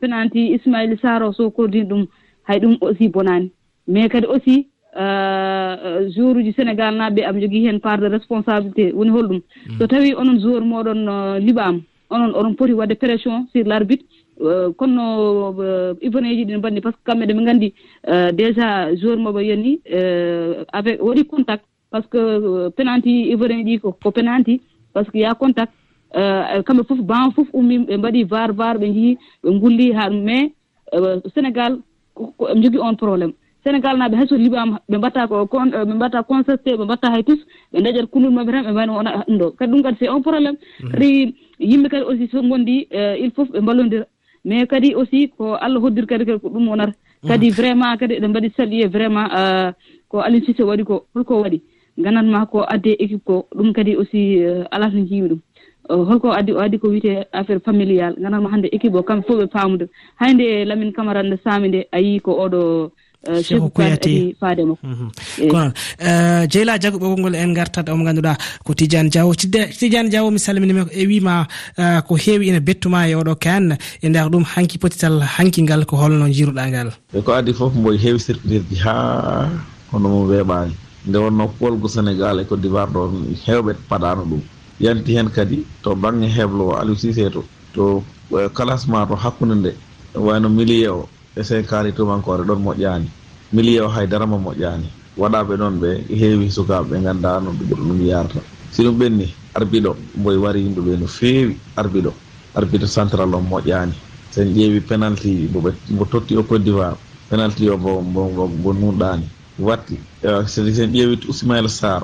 penanti 0.00 0.52
ismaila 0.56 0.96
saro 1.02 1.32
so 1.32 1.50
kordini 1.50 1.88
ɗum 1.88 2.06
hay 2.44 2.58
ɗum 2.60 2.76
aussi 2.80 3.08
bonani 3.08 3.50
mais 3.86 4.08
kadi 4.08 4.26
aussi 4.26 4.68
Euh, 4.96 6.08
jour 6.14 6.36
uji 6.36 6.52
sénégal 6.52 6.94
naaɓe 6.94 7.20
aɓe 7.26 7.40
jogii 7.40 7.66
heen 7.66 7.80
part 7.80 7.98
de 7.98 8.06
responsabilité 8.06 8.92
woni 8.92 9.10
holɗum. 9.10 9.40
Hmm. 9.66 9.78
So 9.78 9.86
tawii 9.88 10.14
onon 10.14 10.38
joueur 10.40 10.62
mooɗon 10.62 11.08
euh, 11.08 11.38
liɓaama 11.40 11.80
onon 12.10 12.30
onon 12.38 12.54
poti 12.54 12.72
wadde 12.74 12.94
pression 12.94 13.44
sur 13.52 13.64
l' 13.66 13.72
arbitre 13.72 14.04
euh, 14.40 14.70
kono 14.78 15.50
ivone 16.00 16.28
ji 16.36 16.44
ɗi 16.44 16.52
no 16.52 16.60
par 16.60 16.70
ce 16.92 16.96
que 16.98 17.04
kamɓe 17.10 17.26
ɗe 17.26 17.34
ɓe 17.34 17.42
nganndi 17.42 17.74
déjà 18.34 18.94
joueur 18.94 19.18
moɓe 19.18 19.40
yoni 19.48 19.80
avec 20.72 21.02
waɗi 21.02 21.24
contact 21.26 21.64
par 21.90 22.02
ce 22.04 22.08
que 22.08 22.68
penanti 22.76 23.30
ivone 23.32 23.64
ɗi 23.64 23.80
ko 23.80 24.10
penanti 24.12 24.60
par 24.92 25.04
ce 25.06 25.10
que 25.10 25.18
ya 25.18 25.34
contact 25.34 25.72
kamɓe 26.66 26.84
fof 26.86 27.00
ban 27.00 27.32
fof 27.34 27.48
ummi 27.52 27.78
ɓe 27.78 27.96
mbaɗi 27.96 28.24
var 28.30 28.52
var 28.52 28.78
ɓe 28.78 28.86
njii 28.90 29.18
ɓe 29.42 29.50
ngulli 29.50 29.92
haa 29.92 30.08
ɗum. 30.10 30.22
Mais 30.22 30.52
sénégal 31.34 31.80
ɓe 32.16 32.62
jogii 32.62 32.78
on 32.80 32.94
probléme 32.94 33.32
sénégal 33.64 33.96
naaɓe 33.98 34.16
hayso 34.16 34.36
soto 34.36 34.50
ɓe 34.88 34.96
mbatta 34.98 35.26
ko 35.28 35.36
ɓe 35.88 35.94
mbatta 35.94 36.22
constaté 36.28 36.70
ɓe 36.78 36.84
mbatta 36.84 37.10
hay 37.12 37.22
tus 37.24 37.40
ɓe 37.72 37.78
dañat 37.84 38.06
kullel 38.12 38.30
maɓe 38.30 38.50
tan 38.52 38.64
ɓe 38.66 38.72
mbani 38.72 38.92
wona 38.92 39.10
ɗum 39.26 39.38
ɗo. 39.38 39.46
Kadi 39.58 39.70
ɗum 39.72 39.82
kadi 39.82 39.96
c'est 40.00 40.08
un 40.08 40.20
probléme 40.22 40.56
kadi 40.92 41.08
mhm. 41.26 41.70
yimɓe 41.70 41.88
kadi 41.88 42.04
aussi 42.04 42.28
so 42.30 42.42
gondi 42.42 42.86
e, 42.90 43.16
il 43.24 43.30
faut 43.32 43.44
ɓe 43.52 43.60
mballodira 43.60 44.04
mais 44.44 44.66
kadi 44.66 44.94
aussi 44.94 45.28
ko 45.36 45.54
allah 45.54 45.80
hoddir 45.80 46.06
kadi 46.06 46.24
kadi 46.26 46.40
ko 46.40 46.48
ɗum 46.48 46.68
wonata. 46.68 46.92
Mhm. 47.22 47.28
Kadi 47.28 47.50
vraiment 47.50 47.96
kadi 47.96 48.14
eɗen 48.14 48.30
mbaɗi 48.30 48.50
salué 48.56 48.86
vraiment 48.86 49.28
e, 49.40 49.72
ko 50.08 50.18
alin 50.20 50.44
sise 50.44 50.60
waɗi 50.62 50.84
ko 50.84 51.06
holko 51.14 51.42
waɗi. 51.42 51.62
Gandanma 51.98 52.46
ko 52.46 52.58
adde 52.68 52.90
équipe 52.98 53.24
ko 53.24 53.46
ɗum 53.56 53.72
kadi 53.72 53.96
aussi 53.96 54.20
e, 54.44 54.64
ala 54.70 54.90
to 54.90 54.98
jiimi 55.08 55.28
ɗum. 55.28 55.40
Holko 55.88 56.32
addi 56.32 56.52
o 56.52 56.58
addi 56.60 56.78
ko 56.78 56.88
wiyete 56.88 57.26
affaire 57.32 57.60
familial 57.60 58.14
gandanma 58.20 58.50
hannde 58.52 58.68
équipe 58.72 58.94
o 58.94 59.02
kamɓe 59.02 59.24
fof 59.26 59.36
ɓe 59.40 59.46
paamude 59.46 59.88
haynde 60.20 60.64
lamine 60.66 60.92
camara 60.92 61.22
nde 61.22 61.36
saami 61.44 61.68
nde 61.68 61.80
a 61.92 62.00
yii 62.00 62.20
ko 62.20 62.32
oɗo 62.44 62.90
Eh, 63.26 63.40
cheikhu 63.44 63.70
koyati 63.70 64.36
faademo 64.40 64.76
mhm. 64.82 65.08
eh. 65.42 65.48
kono 65.50 65.72
eh, 65.98 66.44
jeyla 66.52 66.78
jago 66.78 66.98
ɓoggol 66.98 67.20
ngol 67.20 67.34
en 67.34 67.54
gartat 67.54 67.88
omo 67.88 68.04
ganduɗa 68.04 68.36
ko 68.64 68.74
tidiane 68.74 69.08
diawo. 69.10 69.32
Tidiane 69.34 70.10
diawo 70.10 70.30
mi 70.30 70.38
salminima 70.38 70.84
e 70.92 71.06
wima 71.06 71.46
ko 72.06 72.14
heewi 72.16 72.48
ina 72.48 72.60
bettuma 72.60 73.08
e 73.08 73.14
oɗo 73.14 73.34
kan 73.40 73.78
e 74.02 74.08
nder 74.08 74.28
ɗum 74.28 74.44
hanki 74.44 74.76
potital 74.78 75.20
hankingal 75.22 75.86
ko 75.86 75.96
holno 75.96 76.28
jiruɗa 76.28 76.68
ngal. 76.68 76.88
E 77.16 77.20
ko 77.22 77.32
adi 77.32 77.52
foof 77.54 77.72
mboy 77.74 77.96
heewi 77.96 78.20
sirpitirji 78.20 78.76
ha 78.84 79.48
hono 79.92 80.08
mo 80.08 80.26
weeɓani 80.28 80.74
nde 81.08 81.16
wonno 81.18 81.48
polgo 81.58 81.88
sénégal 81.88 82.40
e 82.40 82.44
côte 82.44 82.60
d'ivoire 82.60 82.90
ɗo 82.92 83.02
hewɓe 83.46 83.72
paɗano 83.88 84.22
ɗum. 84.30 84.40
Yanti 84.80 85.16
hen 85.16 85.28
kadi 85.30 85.64
to 85.82 85.94
bangge 85.94 86.28
heblo 86.28 86.76
aliou 86.76 86.96
sisé 86.96 87.30
to 87.32 87.40
to 87.74 88.02
classement 88.52 89.06
to 89.08 89.14
hakkude 89.16 89.54
nde 89.56 89.70
wayno 90.14 90.48
millier 90.50 90.90
o. 90.92 91.08
e 91.36 91.42
senkani 91.42 91.92
tumankore 91.92 92.44
ɗon 92.44 92.60
moƴƴani 92.62 93.08
milieu 93.52 93.86
o 93.86 93.88
haydara 93.88 94.26
moƴƴani 94.26 94.88
waɗaɓe 95.16 95.56
noon 95.58 95.78
ɓe 95.80 95.90
heewi 96.18 96.50
sukaɓe 96.50 96.88
ɓe 96.90 97.02
ganduɗa 97.04 97.40
no 97.44 97.50
ɗum 97.52 98.00
yarata 98.06 98.40
si 98.72 98.82
ɗum 98.82 98.96
ɓenni 98.98 99.26
arbiɗo 99.54 99.90
mboye 100.18 100.38
wari 100.44 100.60
yimɓeɓe 100.64 100.92
no 101.00 101.06
feewi 101.06 101.54
arbiɗo. 101.76 102.12
Arbiɗo 102.54 102.86
central 102.86 103.34
o 103.34 103.40
moƴƴani 103.40 103.94
sen 104.30 104.48
ƴeewi 104.54 104.80
penalti 104.88 105.48
mbo 105.90 106.04
totti 106.10 106.36
o 106.36 106.42
côte 106.42 106.62
d'ivoire. 106.64 106.96
Penalti 107.30 107.68
o 107.70 107.76
mbo 107.78 108.72
nunɗani 108.72 109.26
watti 109.58 109.98
e, 110.22 110.46
sen 110.46 110.90
ƴeewi 110.92 111.18
ousmail 111.28 111.68
sar 111.68 112.02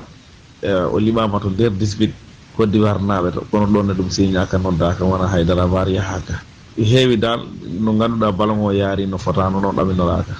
e, 0.61 0.71
o 0.71 0.97
liɓama 0.99 1.39
to 1.41 1.49
nder 1.49 1.71
18 1.71 2.11
côte 2.55 2.71
d'ivoire 2.71 2.99
naɓe 2.99 3.31
to. 3.33 3.41
Kono 3.51 3.65
ɗon 3.67 3.83
ne 3.87 3.93
ɗum 3.93 4.09
signa 4.09 4.45
ka 4.45 4.57
noddaka 4.57 5.03
wona 5.05 5.27
haydara 5.27 5.65
var 5.67 5.87
yahaka 5.89 6.35
heewi 6.77 7.17
dal 7.17 7.41
no 7.79 7.93
ngannduɗa 7.93 8.31
balan 8.31 8.59
o 8.59 8.71
yaari 8.71 9.07
no 9.07 9.17
fotano 9.17 9.59
noon 9.61 9.75
ɗaminoraka 9.75 10.33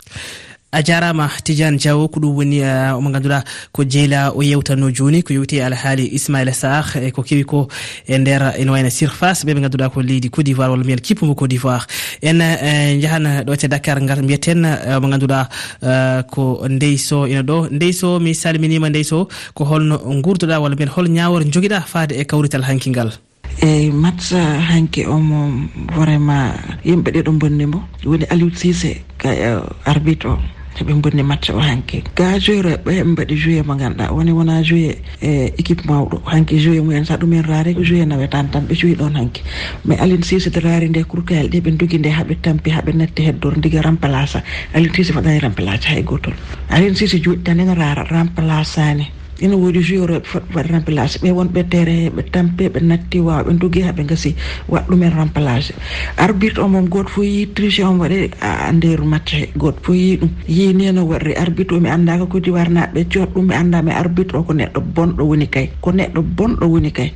a 0.71 0.81
jarama 0.81 1.27
tidiane 1.43 1.77
diaw 1.77 2.07
ko 2.07 2.19
ɗum 2.19 2.35
woni 2.35 2.61
omo 2.95 3.09
ganduɗa 3.11 3.43
ko 3.73 3.83
jeyla 3.83 4.31
o 4.33 4.41
yewtanno 4.41 4.89
joni 4.95 5.21
ko 5.21 5.33
yewti 5.33 5.59
alhaali 5.59 6.07
ismaila 6.15 6.53
sar 6.53 6.85
e 6.95 7.11
ko 7.11 7.23
kewi 7.23 7.43
ko 7.43 7.67
e 8.07 8.17
nder 8.17 8.55
ene 8.57 8.71
wayno 8.71 8.89
surface 8.89 9.43
ɓeɓe 9.43 9.61
ganduɗa 9.67 9.89
ko 9.91 10.01
leydi 10.01 10.29
côte 10.29 10.45
d'ivoire 10.45 10.71
walla 10.71 10.83
mbiyen 10.83 11.01
kippumo 11.01 11.35
côte 11.35 11.49
d'ivoire. 11.49 11.85
En 12.21 12.39
e, 12.39 12.99
jahan 13.01 13.43
ɗo 13.43 13.57
te 13.57 13.67
dakar 13.67 13.99
gar 14.05 14.21
mbiyeten 14.23 14.63
e, 14.65 14.95
omo 14.95 15.09
ganduɗa 15.09 15.49
e, 15.83 16.23
ko 16.31 16.63
ndeyso 16.69 17.27
ina 17.27 17.41
ɗo. 17.43 17.67
Ndeyso 17.71 18.19
mi 18.19 18.33
salminima 18.33 18.89
ndeyso 18.89 19.27
ko 19.53 19.65
holno 19.65 19.97
gurduɗa 20.23 20.59
walla 20.61 20.75
mbiyen 20.75 20.91
hol 20.95 21.09
ñawor 21.09 21.43
joguiɗa 21.51 21.81
faade 21.83 22.13
e 22.15 22.23
kawrital 22.23 22.63
hankingal 22.63 23.11
eyyi 23.59 23.91
match 23.91 24.33
hanke 24.69 25.05
omo 25.07 25.67
vraiment 25.95 26.55
yimɓe 26.85 27.11
ɗeɗo 27.11 27.31
bonnimo 27.39 27.79
woni 28.05 28.25
aliou 28.29 28.49
sisé 28.55 29.01
ka 29.17 29.29
e, 29.33 29.59
arbitre 29.85 30.29
o 30.29 30.37
heɓe 30.77 30.93
bonni 31.01 31.23
matcha 31.23 31.53
o 31.53 31.59
hanke. 31.59 32.03
Ga 32.15 32.39
joueur 32.39 32.65
e, 32.65 32.69
joyroɓe 32.69 32.91
heɓe 32.97 33.11
mbaɗi 33.11 33.35
joué 33.35 33.61
mo 33.63 33.75
ganduɗa 33.75 34.11
woni 34.15 34.31
wona 34.31 34.63
joué 34.63 34.97
e 35.21 35.53
équipe 35.57 35.83
mawɗo. 35.85 36.21
Hanke 36.25 36.57
joué 36.57 36.79
mumen 36.79 37.05
sa 37.05 37.17
ɗumen 37.17 37.43
raari 37.43 37.75
ko 37.75 37.83
joué 37.83 38.05
nawetan 38.05 38.49
tan 38.51 38.65
ɓe 38.67 38.75
cuwi 38.79 38.95
ɗon 38.95 39.15
hanke. 39.15 39.41
Mais 39.85 39.99
aline 39.99 40.23
sise 40.23 40.49
de 40.49 40.59
raari 40.59 40.89
nde 40.89 41.03
kurkayel 41.03 41.49
ɗe 41.49 41.59
ɓe 41.61 41.71
dogui 41.77 41.99
nde 41.99 42.09
haaɓe 42.09 42.35
tampi 42.41 42.69
haaɓe 42.71 42.93
natti 42.95 43.21
heddor 43.27 43.59
diga 43.59 43.81
remplaça 43.81 44.43
aline 44.73 44.93
sise 44.95 45.11
waɗani 45.13 45.39
remplace 45.39 45.85
hay 45.85 46.03
gotol 46.03 46.33
aline 46.69 46.95
sise 46.95 47.19
juuɗi 47.21 47.43
tan 47.43 47.59
ene 47.59 47.75
raara 47.75 48.03
remplaçani 48.03 49.07
ina 49.41 49.55
woodi 49.61 49.81
jurooɓe 49.87 50.25
fotɓe 50.31 50.53
waɗi 50.55 50.69
remplacé 50.73 51.15
ɓe 51.23 51.29
wonɓe 51.37 51.61
terrain 51.71 52.09
ɓe 52.15 52.21
tampe 52.33 52.63
ɓe 52.73 52.79
natti 52.89 53.17
wawa 53.27 53.43
ɓe 53.47 53.51
dogui 53.61 53.81
haɓe 53.87 54.03
gasi 54.09 54.29
waɗa 54.71 54.85
ɗumen 54.89 55.11
remplacé 55.17 55.73
arbitre 56.17 56.61
omon 56.65 56.85
goto 56.93 57.09
fo 57.13 57.21
yi 57.23 57.45
triché 57.55 57.83
on 57.83 57.97
waɗe 58.01 58.17
a 58.41 58.71
nder 58.71 58.99
match 59.11 59.31
he. 59.33 59.45
Goto 59.61 59.79
fo 59.83 59.93
yi 59.93 60.17
ɗum. 60.17 60.29
Yi 60.47 60.73
neno 60.73 61.01
waɗre 61.11 61.31
arbitre 61.43 61.75
o 61.77 61.79
mi 61.79 61.89
anda 61.89 62.17
ko 62.19 62.25
kodi 62.27 62.49
warnaɓe 62.51 62.99
coot 63.13 63.29
ɗum 63.33 63.45
mi 63.47 63.53
anda 63.55 63.81
mi 63.81 63.91
arbitre 63.91 64.37
o 64.37 64.43
ko 64.43 64.53
neɗɗo 64.53 64.79
bonɗo 64.95 65.23
woni 65.29 65.47
kay. 65.49 65.67
Ko 65.81 65.91
neɗɗo 65.91 66.21
bonɗo 66.37 66.65
woni 66.73 66.91
kay. 66.91 67.09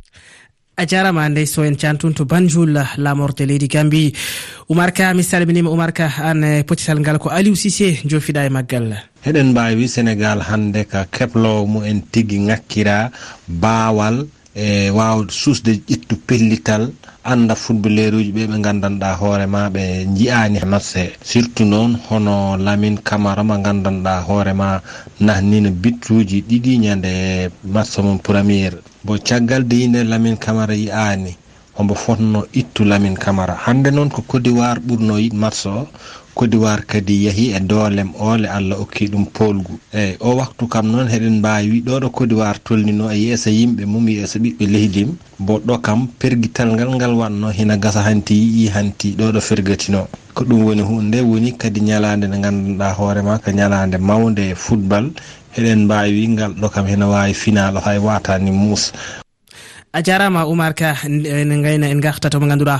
a 0.78 0.84
jarama 0.86 1.28
ndey 1.28 1.46
so 1.46 1.62
en 1.64 1.74
can 1.76 1.96
toon 1.96 2.12
to 2.14 2.24
banjul 2.24 2.76
lamorde 2.98 3.46
leydi 3.48 3.68
gambi. 3.68 4.12
Oumar 4.68 4.92
ka 4.92 5.14
mi 5.14 5.22
salminima 5.22 5.70
oumar 5.70 5.92
ka 5.92 6.06
an 6.22 6.44
eh, 6.44 6.62
poccital 6.64 7.00
ngal 7.00 7.18
ko 7.18 7.30
aliou 7.30 7.56
sisé 7.56 8.00
jofiɗa 8.04 8.46
e 8.46 8.50
maggal. 8.50 8.86
Eɗen 9.24 9.50
mbawi 9.50 9.88
sénégal 9.88 10.40
hande 10.42 10.84
ka 10.84 11.06
keblowo 11.10 11.66
mumen 11.66 12.02
tigui 12.12 12.38
ngakkira 12.46 13.10
bawal 13.48 14.26
e 14.54 14.90
wawde 14.90 15.32
susde 15.32 15.80
ƴettu 15.88 16.16
pellital 16.26 16.92
anda 17.24 17.54
footballeur 17.54 18.14
uji 18.14 18.32
ɓe 18.32 18.46
ɓe 18.50 18.56
gandanɗa 18.64 19.16
hoorema 19.20 19.70
ɓe 19.74 19.82
jiyani 20.16 20.60
matse 20.64 21.02
surtout 21.24 21.64
noon 21.66 21.98
hono 22.08 22.56
lamine 22.56 22.98
camara 23.02 23.42
mo 23.42 23.56
gandanɗa 23.64 24.22
hoorema 24.28 24.80
nahnino 25.20 25.70
bittuji 25.70 26.44
ɗiɗi 26.48 26.78
ñande 26.84 27.06
e 27.08 27.50
matse 27.64 27.98
mum 28.02 28.18
premiére 28.18 28.78
bo 29.06 29.14
caggal 29.28 29.62
de 29.68 29.76
yinde 29.80 30.00
lamin 30.10 30.36
camara 30.44 30.74
yi'ani 30.74 31.32
omo 31.78 31.94
fotno 31.94 32.40
ittu 32.60 32.82
lamin 32.90 33.14
camara 33.24 33.54
hande 33.64 33.90
noon 33.94 34.10
ko 34.10 34.20
kodiwar 34.30 34.76
ɓurno 34.86 35.14
yiɗ 35.22 35.34
match 35.42 35.62
o 35.66 35.86
kodiwar 36.36 36.84
kadi 36.86 37.24
yeehi 37.24 37.46
e 37.56 37.60
doolem 37.60 38.10
oole 38.20 38.46
allah 38.48 38.76
okki 38.80 39.04
ɗum 39.12 39.24
polgu 39.36 39.72
eyyi 39.92 40.16
o 40.20 40.36
waktu 40.36 40.64
kam 40.68 40.86
noon 40.92 41.08
heɗen 41.08 41.38
mbawi 41.40 41.80
ɗoɗo 41.86 42.06
ɗo 42.06 42.08
kodiwar 42.16 42.56
tolnino 42.64 43.10
e 43.10 43.16
yeeso 43.24 43.50
yimɓe 43.50 43.82
mum 43.92 44.06
yeeso 44.08 44.38
ɓiɓɓe 44.38 44.64
leydi 44.72 45.02
bo 45.46 45.54
ɗo 45.66 45.74
kam 45.86 46.00
pergital 46.20 46.68
ngal 46.74 46.90
ngal 46.96 47.12
wanno 47.20 47.48
hina 47.58 47.76
gasa 47.76 48.00
hanti 48.06 48.34
yi 48.56 48.64
hanti 48.74 49.08
ɗoɗo 49.18 49.40
fergatino. 49.40 50.00
Ko 50.34 50.44
ɗum 50.44 50.60
woni 50.66 50.82
hunde 50.82 51.18
woni 51.30 51.50
kadi 51.60 51.80
ñalade 51.88 52.24
nde 52.28 52.36
gandanɗa 52.44 52.88
hoorema 52.98 53.38
ko 53.42 53.50
ñalade 53.50 53.98
mawde 54.08 54.42
e 54.52 54.54
football. 54.54 55.06
Eɗen 55.56 55.84
mbawi 55.84 56.28
ngal 56.28 56.52
ɗo 56.60 56.68
kam 56.74 56.86
hena 56.86 57.06
wawi 57.08 57.34
final 57.34 57.76
o 57.76 57.80
hay 57.80 57.98
watani 57.98 58.50
muusa 58.52 58.92
a 59.96 60.02
jarama 60.02 60.44
oumar 60.44 60.74
ka 60.74 60.94
en 61.08 61.62
gayna 61.64 61.86
en 61.88 62.00
garta 62.00 62.28
tomo 62.30 62.46
ganduɗa 62.46 62.76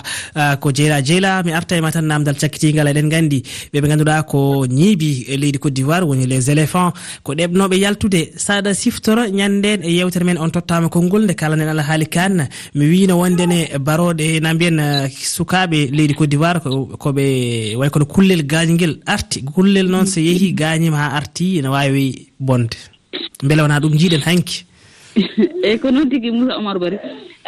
ko 0.60 0.70
jeyla 0.76 1.00
jeyla 1.02 1.42
mi 1.44 1.52
arta 1.52 1.76
e 1.76 1.80
ma 1.80 1.90
tan 1.90 2.02
namdal 2.04 2.36
cakkitigal 2.36 2.86
eɗen 2.92 3.08
gandi 3.08 3.38
ɓeɓe 3.72 3.86
ganduɗa 3.90 4.22
ko 4.30 4.66
ñiibi 4.68 5.24
e 5.32 5.36
leydi 5.36 5.58
côte 5.58 5.74
d'ivoire 5.74 6.04
woni 6.04 6.26
les 6.26 6.50
éléphants 6.50 6.92
ko 7.22 7.32
ɗeɓnoɓe 7.34 7.76
yaltude. 7.78 8.20
Saɗa 8.36 8.74
siftoro 8.74 9.22
ñanden 9.28 9.80
e 9.82 9.90
yewtere 9.96 10.24
men 10.24 10.38
on 10.38 10.50
tottama 10.50 10.88
konngol 10.88 11.24
nde 11.24 11.34
kalanen 11.34 11.68
alhaali 11.68 12.06
kane 12.06 12.48
mi 12.74 12.84
wino 12.86 13.14
wondene 13.18 13.58
baroɗe 13.78 14.40
na 14.42 14.52
mbiyen 14.54 15.08
sukaɓe 15.08 15.88
leydi 15.96 16.14
côte 16.14 16.30
d'ivoire 16.30 16.60
koɓe 16.60 17.76
way 17.76 17.90
kono 17.90 18.04
kullel 18.04 18.42
gañguel 18.46 19.00
arti. 19.06 19.42
Kullel 19.42 19.88
noon 19.88 20.06
so 20.06 20.20
yeehi 20.20 20.52
gañima 20.52 20.96
ha 20.98 21.16
arti 21.16 21.62
ne 21.62 21.68
wawi 21.68 22.28
bonde. 22.38 22.76
Beele 23.42 23.62
wona 23.62 23.80
ɗum 23.80 23.96
jiiɗen 23.96 24.20
hanki 24.26 24.65
eyyi 25.16 25.78
ko 25.80 25.88
noon 25.90 26.08
tigui 26.10 26.30
Moussa 26.30 26.58
omar 26.60 26.76
bari 26.78 26.98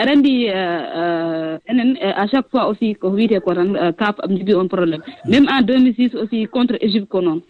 aɗa 0.01 0.13
andi 0.15 0.33
euh, 0.49 0.83
euh, 1.01 1.59
enen 1.71 1.97
euh, 2.03 2.13
à 2.23 2.27
chaque 2.27 2.49
fois 2.51 2.69
aussi 2.71 2.95
ko 2.95 3.09
wiyete 3.11 3.41
ko 3.45 3.55
tan 3.55 3.69
kaaf 4.01 4.17
am 4.25 4.33
jogui 4.39 4.55
on 4.55 4.69
probléme 4.69 5.03
même 5.27 5.45
:fra 5.47 5.59
en 5.59 5.67
:fra 5.67 5.75
2006 5.75 6.15
aussi 6.15 6.47
contre 6.47 6.77
Égypte 6.81 7.09
ko 7.09 7.21
noon. 7.21 7.41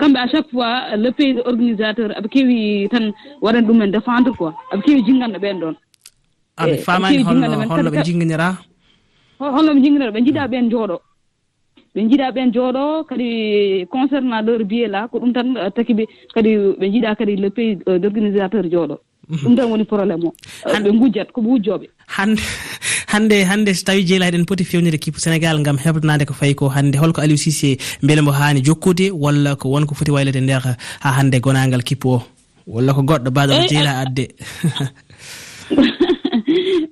Kamɓe 0.00 0.16
à 0.18 0.26
chaque 0.32 0.50
fois 0.50 0.96
le 0.96 1.10
pays 1.12 1.36
organisateur 1.44 2.10
aɓe 2.10 2.18
eɓe 2.18 2.28
keewi 2.32 2.88
tan 2.90 3.12
waɗan 3.42 3.66
ɗumen 3.66 3.90
défendre 3.90 4.32
quoi 4.36 4.54
aɓe 4.72 4.78
eɓe 4.78 4.82
keewi 4.84 5.04
jingganɗo 5.06 5.38
ɓen 5.44 5.58
ɗon. 5.60 5.74
Ah, 6.56 6.66
e, 6.68 6.72
aɓe 6.72 6.76
famani 6.86 7.22
holnoɓe 7.22 8.04
jingginira 8.04 8.48
holnoɓe 9.38 9.80
jingginira 9.82 10.10
ɓe 10.10 10.20
jiiɗa 10.24 10.42
ah. 10.42 10.48
ɓen 10.48 10.70
jooɗo. 10.72 10.96
Ɓe 11.94 12.00
jiiɗa 12.08 12.30
ɓen 12.36 12.48
jooɗo 12.54 13.04
kadi 13.08 13.86
concernant 13.94 14.42
leur 14.42 14.64
billet 14.64 14.88
:fra 14.88 14.92
là 15.02 15.08
ko 15.08 15.18
ɗum 15.20 15.32
tan 15.32 15.48
taki 15.76 15.94
ɓe 15.94 16.04
kadi 16.34 16.50
ɓe 16.80 16.86
jiiɗa 16.92 17.14
kadi 17.18 17.36
le 17.36 17.48
pays 17.50 17.76
d' 17.76 18.04
organisateur 18.10 18.64
jooɗo. 18.72 18.96
ɗum 19.42 19.56
tan 19.56 19.70
woni 19.70 19.84
probléme 19.84 20.24
o. 20.28 20.34
Ɓe 20.66 20.90
gujjat 20.98 21.32
ko 21.32 21.40
wujjoɓe 21.40 21.88
hande 22.16 22.40
hande 23.12 23.36
hande 23.50 23.70
so 23.74 23.84
tawi 23.86 24.04
jeelaɗen 24.08 24.44
poti 24.48 24.64
fewnide 24.64 24.98
kiipu 25.02 25.18
sénégal 25.24 25.62
gam 25.66 25.76
heɓnade 25.84 26.24
ko 26.28 26.34
fayi 26.34 26.54
ko 26.54 26.68
hande 26.68 26.96
holko 27.02 27.20
aliou 27.24 27.36
sisé 27.44 27.76
beele 28.02 28.20
mbo 28.22 28.32
hani 28.32 28.60
jokkude 28.66 29.06
walla 29.24 29.56
ko 29.56 29.68
wonko 29.72 29.94
foti 29.94 30.10
waylede 30.10 30.40
nder 30.42 30.62
ha 31.04 31.10
hande 31.18 31.36
gonagal 31.44 31.82
kippu 31.88 32.08
o? 32.16 32.22
Walla 32.66 32.94
ko 32.94 33.02
goɗɗo 33.02 33.30
mbaɗo 33.30 33.52
o 33.52 33.60
eh, 33.62 33.68
jeela 33.70 33.92
eh. 33.92 34.02
adde? 34.04 34.24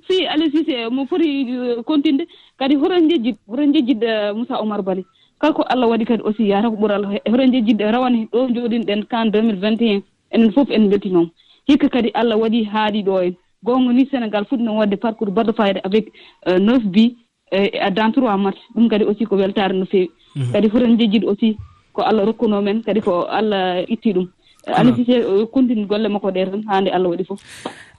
Si 0.07 0.25
aliou 0.27 0.51
sisé 0.51 0.89
mo 0.89 1.05
foti 1.05 1.27
eh, 1.55 1.83
continde 1.85 2.23
kadi 2.59 2.75
hoto 2.81 2.95
jejjid 3.09 3.37
hoto 3.47 3.63
jejjid 3.73 4.01
moussa 4.35 4.59
oumar 4.61 4.81
bali 4.81 5.03
kala 5.39 5.53
ko 5.53 5.61
allah 5.69 5.87
waɗi 5.91 6.05
kadi 6.05 6.23
aussi 6.23 6.49
yata 6.51 6.69
ko 6.69 6.75
ɓuural 6.81 7.03
hoto 7.31 7.43
jejjid 7.53 7.79
rawane 7.93 8.27
ɗo 8.33 8.39
jooɗinɗen 8.55 9.01
kan 9.11 9.29
2021 9.29 10.01
enen 10.31 10.51
foof 10.55 10.69
en 10.71 10.89
beltinoomo 10.89 11.29
hikka 11.67 11.89
kadi 11.89 12.09
allah 12.13 12.37
waɗi 12.37 12.63
haaɗi 12.73 13.03
ɗo 13.03 13.15
en 13.25 13.33
gonga 13.63 13.93
ni 13.93 14.05
sénégal 14.11 14.45
fuɗɗino 14.49 14.77
wadde 14.79 14.95
parcours 14.97 15.31
baɗɗo 15.31 15.53
fayida 15.53 15.81
avec 15.83 16.05
euh, 16.47 16.59
neuf 16.59 16.83
bi 16.83 17.15
euh, 17.53 17.89
dans 17.91 18.11
trois 18.11 18.37
match 18.37 18.57
ɗum 18.75 18.89
kadi 18.89 19.03
aussi 19.05 19.25
ko 19.25 19.35
weltare 19.35 19.73
no 19.73 19.85
feewi. 19.85 20.09
Mhm. 20.35 20.51
Kadi 20.53 20.69
foten 20.69 20.97
jejjiɗe 20.99 21.25
aussi 21.27 21.57
ko 21.93 22.01
allah 22.01 22.25
rokkuno 22.25 22.61
men 22.61 22.81
kadi 22.83 23.01
ko 23.01 23.25
allah 23.29 23.83
itti 23.87 24.13
ɗum. 24.13 24.27
Alisise 24.67 25.15
euh, 25.25 25.45
continue 25.53 25.85
golle 25.85 26.07
makko 26.09 26.31
ɗe 26.31 26.45
tan 26.51 26.63
hande 26.69 26.89
allah 26.91 27.09
waɗi 27.09 27.25
fof. 27.25 27.39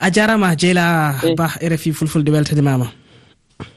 A 0.00 0.10
jarama 0.10 0.54
jeyla 0.56 1.14
eh. 1.24 1.34
ba 1.34 1.46
rfi 1.72 1.92
fulfulde 1.92 2.30
weltanimama 2.30 2.86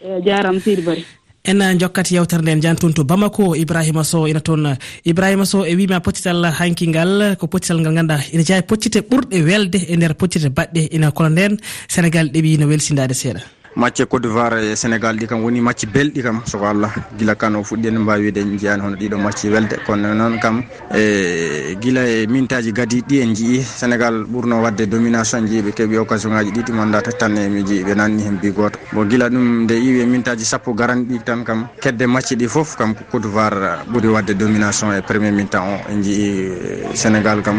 eh, 0.03 0.21
jarama 0.25 0.59
seydi 0.59 0.81
bari. 0.81 1.03
en 1.45 1.79
jokkat 1.79 2.11
yewtere 2.11 2.41
nden 2.41 2.61
jan 2.61 2.75
toon 2.75 2.93
to 2.93 3.03
bamako 3.03 3.55
ibrahima 3.55 4.03
sow 4.03 4.27
ina 4.27 4.39
toon 4.41 4.65
eh, 4.65 4.77
ibrahima 5.05 5.45
sow 5.45 5.63
e 5.65 5.75
wima 5.75 5.99
poccital 5.99 6.45
hanki 6.59 6.87
ngal 6.87 7.35
ko 7.39 7.47
poccital 7.47 7.79
ngal 7.81 7.93
ganduɗa 7.93 8.19
ina 8.33 8.43
jeeya 8.43 8.59
e 8.59 8.67
poccite 8.69 8.99
ɓurɗe 9.09 9.43
welde 9.45 9.79
e 9.87 9.95
nder 9.95 10.13
poccite 10.15 10.49
baɗɗe 10.49 10.81
ina 10.95 11.11
kono 11.11 11.29
nden 11.29 11.57
sénégal 11.87 12.27
ɗeeɓi 12.33 12.59
no 12.59 12.67
welsindade 12.67 13.13
seeɗa. 13.13 13.41
macce 13.75 14.05
côte 14.07 14.23
d'ivoire 14.23 14.57
e 14.63 14.75
sénégal 14.75 15.17
ɗi 15.17 15.27
kam 15.27 15.43
woni 15.43 15.59
macce 15.61 15.85
belɗi 15.85 16.21
kam. 16.23 16.41
Soko 16.45 16.65
allah 16.65 16.91
gila 17.17 17.35
kan 17.35 17.55
o 17.55 17.63
fuɗɗi 17.63 17.87
ene 17.87 17.99
mbawi 17.99 18.23
wiide 18.23 18.37
en 18.41 18.57
jiyani 18.57 18.81
hono 18.81 18.95
ɗiɗo 18.95 19.17
macce 19.17 19.45
welde. 19.49 19.75
Kono 19.85 20.13
noon 20.13 20.39
kam 20.39 20.63
e 20.93 21.75
gila 21.81 22.01
e 22.07 22.25
mintaji 22.27 22.71
gadi 22.71 23.01
ɗi 23.01 23.21
en 23.21 23.33
jii 23.35 23.61
sénégal 23.63 24.23
ɓurno 24.25 24.61
wadde 24.61 24.87
domination 24.87 25.45
jiiɓe. 25.45 25.71
Keeɓi 25.73 25.97
occasion 25.97 26.31
ngaji 26.31 26.51
ɗiɗi 26.51 26.71
manda 26.71 27.01
tattan 27.01 27.35
emi 27.37 27.63
jiiɓe 27.65 27.95
nanni 27.95 28.23
hen 28.23 28.37
bi 28.41 28.51
goto 28.51 28.79
bon 28.93 29.05
gila 29.09 29.29
ɗum 29.29 29.63
nde 29.63 29.73
iwi 29.75 29.99
e 30.01 30.05
mintaji 30.05 30.45
sappo 30.45 30.73
garanɗi 30.73 31.19
tan 31.25 31.43
kam 31.43 31.67
kedde 31.81 32.07
macce 32.07 32.35
ɗi 32.35 32.47
foof 32.47 32.75
kam 32.77 32.93
côte 33.11 33.23
d'ivoire 33.23 33.83
ɓuuri 33.91 34.07
wadde 34.07 34.33
domination 34.37 34.93
e 34.93 35.01
premier 35.01 35.31
mintan 35.33 35.61
o. 35.67 35.91
En 35.91 36.01
jii 36.01 36.93
sénégal 36.93 37.41
kam 37.41 37.57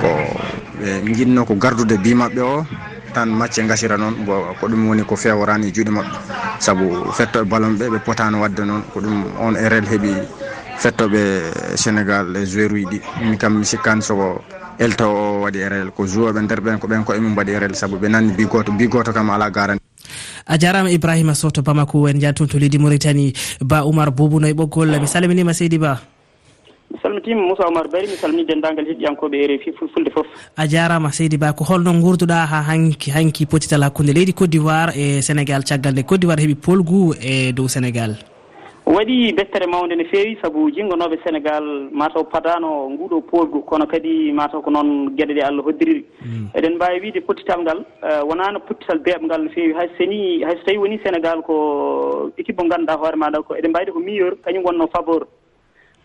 ko 0.00 0.08
ɓe 0.80 1.14
jinno 1.14 1.44
ko 1.44 1.54
gardude 1.54 1.96
bi 2.02 2.14
maɓɓe 2.14 2.40
o. 2.42 2.66
tan 3.12 3.26
macce 3.28 3.60
gasira 3.66 3.96
noon 3.96 4.24
bo 4.24 4.54
ko 4.60 4.66
ɗum 4.68 4.88
woni 4.88 5.02
ko 5.04 5.16
fewrani 5.16 5.72
juuɗe 5.72 5.90
maɓɓe. 5.90 6.16
Saabu 6.58 7.12
fettoɓe 7.12 7.44
ballon 7.48 7.74
ɓe 7.78 7.86
ɓe 7.90 7.98
potano 8.04 8.40
wadde 8.40 8.64
noon 8.64 8.82
ko 8.92 9.00
ɗum 9.00 9.24
on 9.40 9.54
e 9.56 9.68
rl 9.68 9.86
heeɓi 9.86 10.12
fettoɓe 10.82 11.20
sénégal 11.76 12.36
e 12.36 12.46
joueur 12.46 12.72
uji 12.72 12.86
ɗi. 12.90 12.98
Min 13.22 13.36
kam 13.36 13.58
mi 13.58 13.64
sikkani 13.64 14.02
soko 14.02 14.42
elto 14.78 15.06
o 15.08 15.40
waɗi 15.44 15.58
e 15.58 15.68
rl 15.68 15.90
ko 15.96 16.06
jouoɓe 16.06 16.40
nder 16.42 16.60
ɓen 16.60 16.78
ko 16.78 16.86
ɓen 16.88 17.04
ko 17.04 17.14
emin 17.14 17.32
mbaɗi 17.32 17.50
e 17.52 17.58
rl 17.58 17.74
saabu 17.74 17.96
ɓe 17.96 18.08
nanni 18.08 18.32
bi 18.32 18.44
goto 18.46 18.72
bi 18.72 18.86
goto 18.88 19.12
kam 19.12 19.30
ala 19.30 19.50
garani 19.50 19.80
a 20.46 20.58
jarama 20.58 20.90
ibrahima 20.90 21.34
soto 21.34 21.62
bamako 21.62 22.08
en 22.08 22.20
jantum 22.20 22.46
to 22.48 22.58
leydi 22.58 22.78
mauritanie 22.78 23.32
ba 23.60 23.84
oumar 23.84 24.10
boubou 24.10 24.40
noye 24.40 24.54
ɓoggol. 24.54 25.00
Mi 25.00 25.06
salminima 25.06 25.52
seydi 25.54 25.78
ba. 25.78 26.00
mi 26.90 26.98
salmitima 27.02 27.40
moussa 27.42 27.66
oumar 27.66 27.88
bari 27.88 28.06
mi 28.06 28.16
salmini 28.16 28.44
dendagal 28.44 28.84
heɗiyankoɓe 28.90 29.36
e 29.42 29.46
rfi 29.56 29.72
fulfulde 29.78 30.10
foof 30.10 30.26
a 30.56 30.66
jarama 30.66 31.12
seydi 31.12 31.38
ba 31.38 31.52
ko 31.52 31.64
holno 31.64 31.92
gurduɗa 31.92 32.46
ha 32.50 32.62
hanki 32.68 33.10
hanki 33.10 33.46
potital 33.46 33.82
hakkude 33.82 34.12
leydi 34.12 34.32
côte 34.32 34.50
d'ivoire 34.50 34.92
e 34.96 35.22
sénégal 35.22 35.62
caggal 35.64 35.92
nde 35.92 36.02
côte 36.02 36.20
d'ivoire 36.20 36.40
heeɓi 36.42 36.54
polgu 36.54 37.14
e 37.22 37.52
dow 37.52 37.68
sénégal. 37.68 38.16
Waɗi 38.86 39.32
beftere 39.38 39.66
mawde 39.70 39.94
no 39.94 40.04
feewi 40.10 40.36
saabu 40.42 40.70
jinnganoɓe 40.74 41.16
sénégal 41.24 41.64
mataw 41.92 42.24
padano 42.24 42.90
nguɗo 42.90 43.20
polgu 43.30 43.62
kono 43.62 43.86
kadi 43.86 44.32
mataw 44.32 44.60
ko 44.62 44.70
noon 44.70 45.14
gueɗe 45.16 45.34
ɗe 45.34 45.42
allah 45.46 45.62
hoddiriri 45.64 46.04
mm. 46.26 46.46
eɗen 46.56 46.74
mbawi 46.74 47.00
wiide 47.00 47.20
pottital 47.20 47.60
ngal 47.62 47.84
eh, 48.02 48.22
wonano 48.26 48.58
pottital 48.66 48.98
beeɓngal 48.98 49.44
no 49.44 49.50
feewi 49.50 49.74
hay 49.78 49.88
seni 49.96 50.42
hayso 50.42 50.64
tawi 50.64 50.78
woni 50.78 50.98
sénégal 51.04 51.38
ko 51.46 52.32
équipe 52.36 52.58
mo 52.58 52.68
ganduɗa 52.68 52.98
hoore 52.98 53.16
maɗa 53.16 53.42
ko 53.46 53.54
eɗen 53.54 53.70
mbawiɗe 53.70 53.92
ko 53.92 54.00
meilleur 54.00 54.34
kañum 54.42 54.64
wonno 54.64 54.88
faveur. 54.90 55.22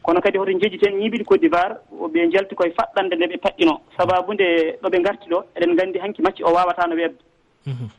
kono 0.06 0.22
kadi 0.22 0.38
hoto 0.38 0.52
jejjiten 0.52 0.98
ñiiɓiɗi 1.00 1.26
côte 1.26 1.42
d'ivoire 1.42 1.76
ɓe 2.14 2.30
jalti 2.32 2.56
koye 2.56 2.74
faɗɗande 2.78 3.16
nde 3.16 3.26
ɓe 3.32 3.38
paƴƴino. 3.44 3.74
Sababude 3.98 4.78
ɗo 4.82 4.90
ɓe 4.90 5.02
garti 5.02 5.30
ɗo 5.30 5.44
eɗen 5.56 5.76
gandi 5.76 6.00
hanki 6.00 6.22
macci 6.22 6.44
o 6.44 6.54
wawatano 6.54 6.96
webde 6.96 7.18
mhm. 7.66 7.90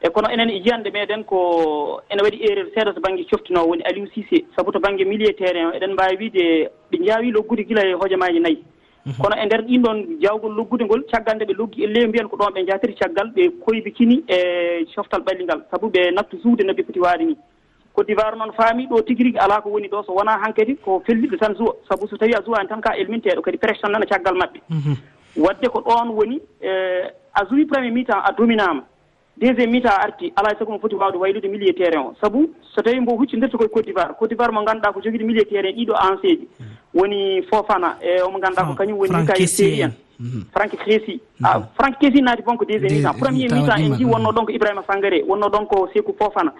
e 0.00 0.08
kono 0.10 0.28
enen 0.30 0.50
e 0.50 0.60
jiyande 0.62 0.90
meɗen 0.94 1.24
ko 1.24 2.00
ene 2.10 2.22
waɗi 2.22 2.38
erreur 2.46 2.70
seeɗa 2.74 2.94
to 2.94 3.00
banggue 3.00 3.26
coftinowo 3.26 3.68
woni 3.68 3.82
aliou 3.82 4.06
sisé 4.14 4.44
saabu 4.54 4.70
to 4.72 4.78
banggue 4.78 5.04
milieu 5.04 5.32
terrain 5.32 5.66
o 5.66 5.72
eɗen 5.72 5.92
mbawi 5.92 6.16
wiide 6.16 6.70
ɓe 6.92 7.04
jaawi 7.04 7.30
loggude 7.32 7.64
guila 7.66 7.82
e 7.84 7.92
hojomaji 7.94 8.40
nayyi. 8.40 8.62
Mhm. 9.06 9.22
Kono 9.22 9.34
e 9.36 9.46
nder 9.46 9.62
ɗin 9.66 9.82
ɗon 9.82 9.98
jawgol 10.22 10.54
loggude 10.54 10.84
ngol 10.84 11.02
caggal 11.10 11.34
nde 11.36 11.44
ɓe 11.50 11.54
loggi 11.58 11.82
e 11.82 11.86
ley 11.86 12.06
mbiyan 12.06 12.28
ko 12.28 12.36
ɗon 12.36 12.54
ɓe 12.54 12.66
jatiri 12.66 12.94
caggal 12.94 13.32
ɓe 13.34 13.50
koybikini 13.64 14.22
e 14.28 14.86
coftal 14.94 15.22
ɓalli 15.22 15.44
ngal. 15.44 15.66
Saabu 15.70 15.90
ɓe 15.90 16.14
nattu 16.14 16.38
suude 16.42 16.62
no 16.62 16.72
ɓe 16.74 16.82
poti 16.86 17.00
waade 17.00 17.24
ni. 17.26 17.36
côte 17.96 18.06
d'ivoire 18.08 18.36
noon 18.36 18.52
faami 18.52 18.86
ɗo 18.86 19.02
tigi 19.02 19.22
rigui 19.24 19.38
ala 19.40 19.60
ko 19.62 19.70
woni 19.70 19.88
ɗo 19.88 20.04
so 20.04 20.12
wona 20.12 20.36
hankkadi 20.44 20.76
ko 20.84 21.02
fellitɗo 21.06 21.36
tan 21.38 21.54
zuwa 21.56 21.72
saabu 21.88 22.06
so 22.08 22.16
tawi 22.16 22.34
a 22.34 22.42
zuwani 22.44 22.68
tan 22.68 22.80
ka 22.80 22.92
elminteɗo 22.94 23.40
kadi 23.42 23.58
pression 23.58 23.90
nana 23.90 24.04
caggal 24.06 24.36
mabɓe 24.36 24.60
wadde 25.36 25.66
ko 25.68 25.80
ɗon 25.80 26.10
woni 26.12 26.40
e, 26.60 26.70
a 27.34 27.44
zuwi 27.48 27.64
premier 27.64 27.90
mi 27.92 28.04
temps 28.04 28.20
a 28.22 28.32
dominama 28.32 28.82
deuxiéme 29.38 29.70
mi 29.70 29.80
temps 29.80 29.96
a 29.96 30.02
arti 30.04 30.32
ala 30.36 30.52
e 30.52 30.58
sago 30.58 30.72
mo 30.72 30.78
foti 30.78 30.94
wawde 30.94 31.16
waylude 31.16 31.48
milieu 31.48 31.72
terrain 31.72 32.04
o. 32.04 32.14
Saabu 32.20 32.50
so 32.74 32.82
tawi 32.82 33.00
mbo 33.00 33.16
huccidirta 33.16 33.56
koye 33.56 33.68
côte 33.68 33.86
d'ivoire 33.86 34.14
côte 34.18 34.28
d'ivoire 34.30 34.52
mo 34.52 34.62
ganduɗa 34.64 34.92
ko 34.92 35.00
joguiɗo 35.00 35.26
milieu 35.26 35.44
terrain 35.44 35.72
ɗiɗo 35.72 35.94
anse 35.96 36.28
ji 36.28 36.48
woni 36.94 37.42
fofana 37.48 37.96
e 38.02 38.20
omo 38.20 38.38
ganduɗa 38.38 38.66
ko 38.66 38.74
kañum 38.74 38.98
woni 38.98 39.26
kaye 39.26 39.46
séri 39.46 39.82
ah, 39.82 39.86
en 39.86 40.44
frank 40.52 40.76
crési 40.76 41.20
frank 41.74 41.96
crési 41.98 42.20
naati 42.22 42.42
bon 42.42 42.56
ko 42.56 42.64
deuxiéme 42.64 42.92
mi 42.92 43.02
temps 43.02 43.18
premier 43.18 43.48
mi 43.48 43.64
temps 43.66 43.80
en 43.80 43.96
ji 43.96 44.04
wonno 44.04 44.32
ɗon 44.32 44.44
ko 44.44 44.52
ibrahima 44.52 44.84
sangare 44.86 45.24
wonno 45.26 45.48
ɗon 45.48 45.66
ko 45.66 45.88
sekou 45.94 46.14
fofana. 46.18 46.52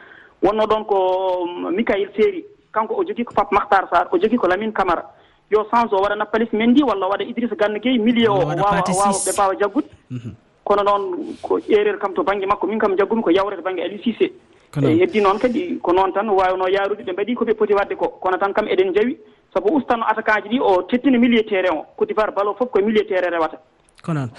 wonno 0.43 0.67
ɗon 0.67 0.85
ko 0.85 0.97
um, 1.45 1.75
mikail 1.75 2.09
séri 2.17 2.45
kanko 2.73 2.95
o 2.95 3.05
jogii 3.05 3.25
ko 3.25 3.35
pape 3.35 3.55
mahtar 3.55 3.89
sar 3.91 4.09
o 4.13 4.19
jogii 4.19 4.39
ko 4.39 4.47
lamine 4.47 4.73
camara. 4.73 5.05
Yo 5.51 5.65
change 5.71 5.93
o 5.93 6.03
waɗa 6.03 6.17
nappalis 6.17 6.53
men 6.53 6.71
ndi 6.71 6.83
walla 6.83 7.07
waɗa 7.09 7.25
idrissa 7.25 7.57
ganno 7.57 7.79
gueyi 7.79 7.99
milieu 7.99 8.33
o 8.33 8.39
wawa 8.39 8.55
wawa 8.55 8.83
ɓe 8.83 9.33
mbawa 9.33 9.55
jaggude. 9.61 9.89
Mhm. 10.11 10.35
Kono 10.65 10.83
noon 10.83 11.37
ko 11.43 11.59
erreur 11.69 11.99
kam 11.99 12.15
to 12.15 12.23
banggue 12.25 12.47
makko 12.47 12.67
min 12.67 12.79
kam 12.79 12.97
jaggumi 12.97 13.23
ko 13.23 13.31
yawrete 13.31 13.63
banggue 13.63 13.83
aliou 13.85 14.03
sisé 14.03 14.33
e 14.77 14.99
heddi 14.99 15.21
noon 15.21 15.39
kadi 15.39 15.79
ko 15.81 15.93
noon 15.93 16.13
tan 16.13 16.29
wawno 16.29 16.69
yarude 16.69 17.03
ɓe 17.05 17.13
mbaɗi 17.13 17.35
koɓe 17.35 17.55
poti 17.55 17.75
wadde 17.75 17.97
ko. 17.97 18.09
Kono 18.21 18.37
tan 18.37 18.53
kam 18.53 18.67
eɗen 18.67 18.93
jawi 18.95 19.17
saabu 19.55 19.77
ustano 19.77 20.05
attaquant 20.05 20.43
ji 20.45 20.59
ɗi 20.59 20.61
o 20.61 20.83
tettina 20.83 21.19
milieu 21.19 21.43
terrain 21.45 21.79
o. 21.79 21.87
Côte 21.97 22.09
d'ivoire 22.09 22.35
balo 22.35 22.55
foof 22.59 22.71
koye 22.71 22.85
milieu 22.85 23.07
terrain 23.07 23.31
rewata. 23.31 23.59
Ko 24.03 24.13
noon. 24.13 24.31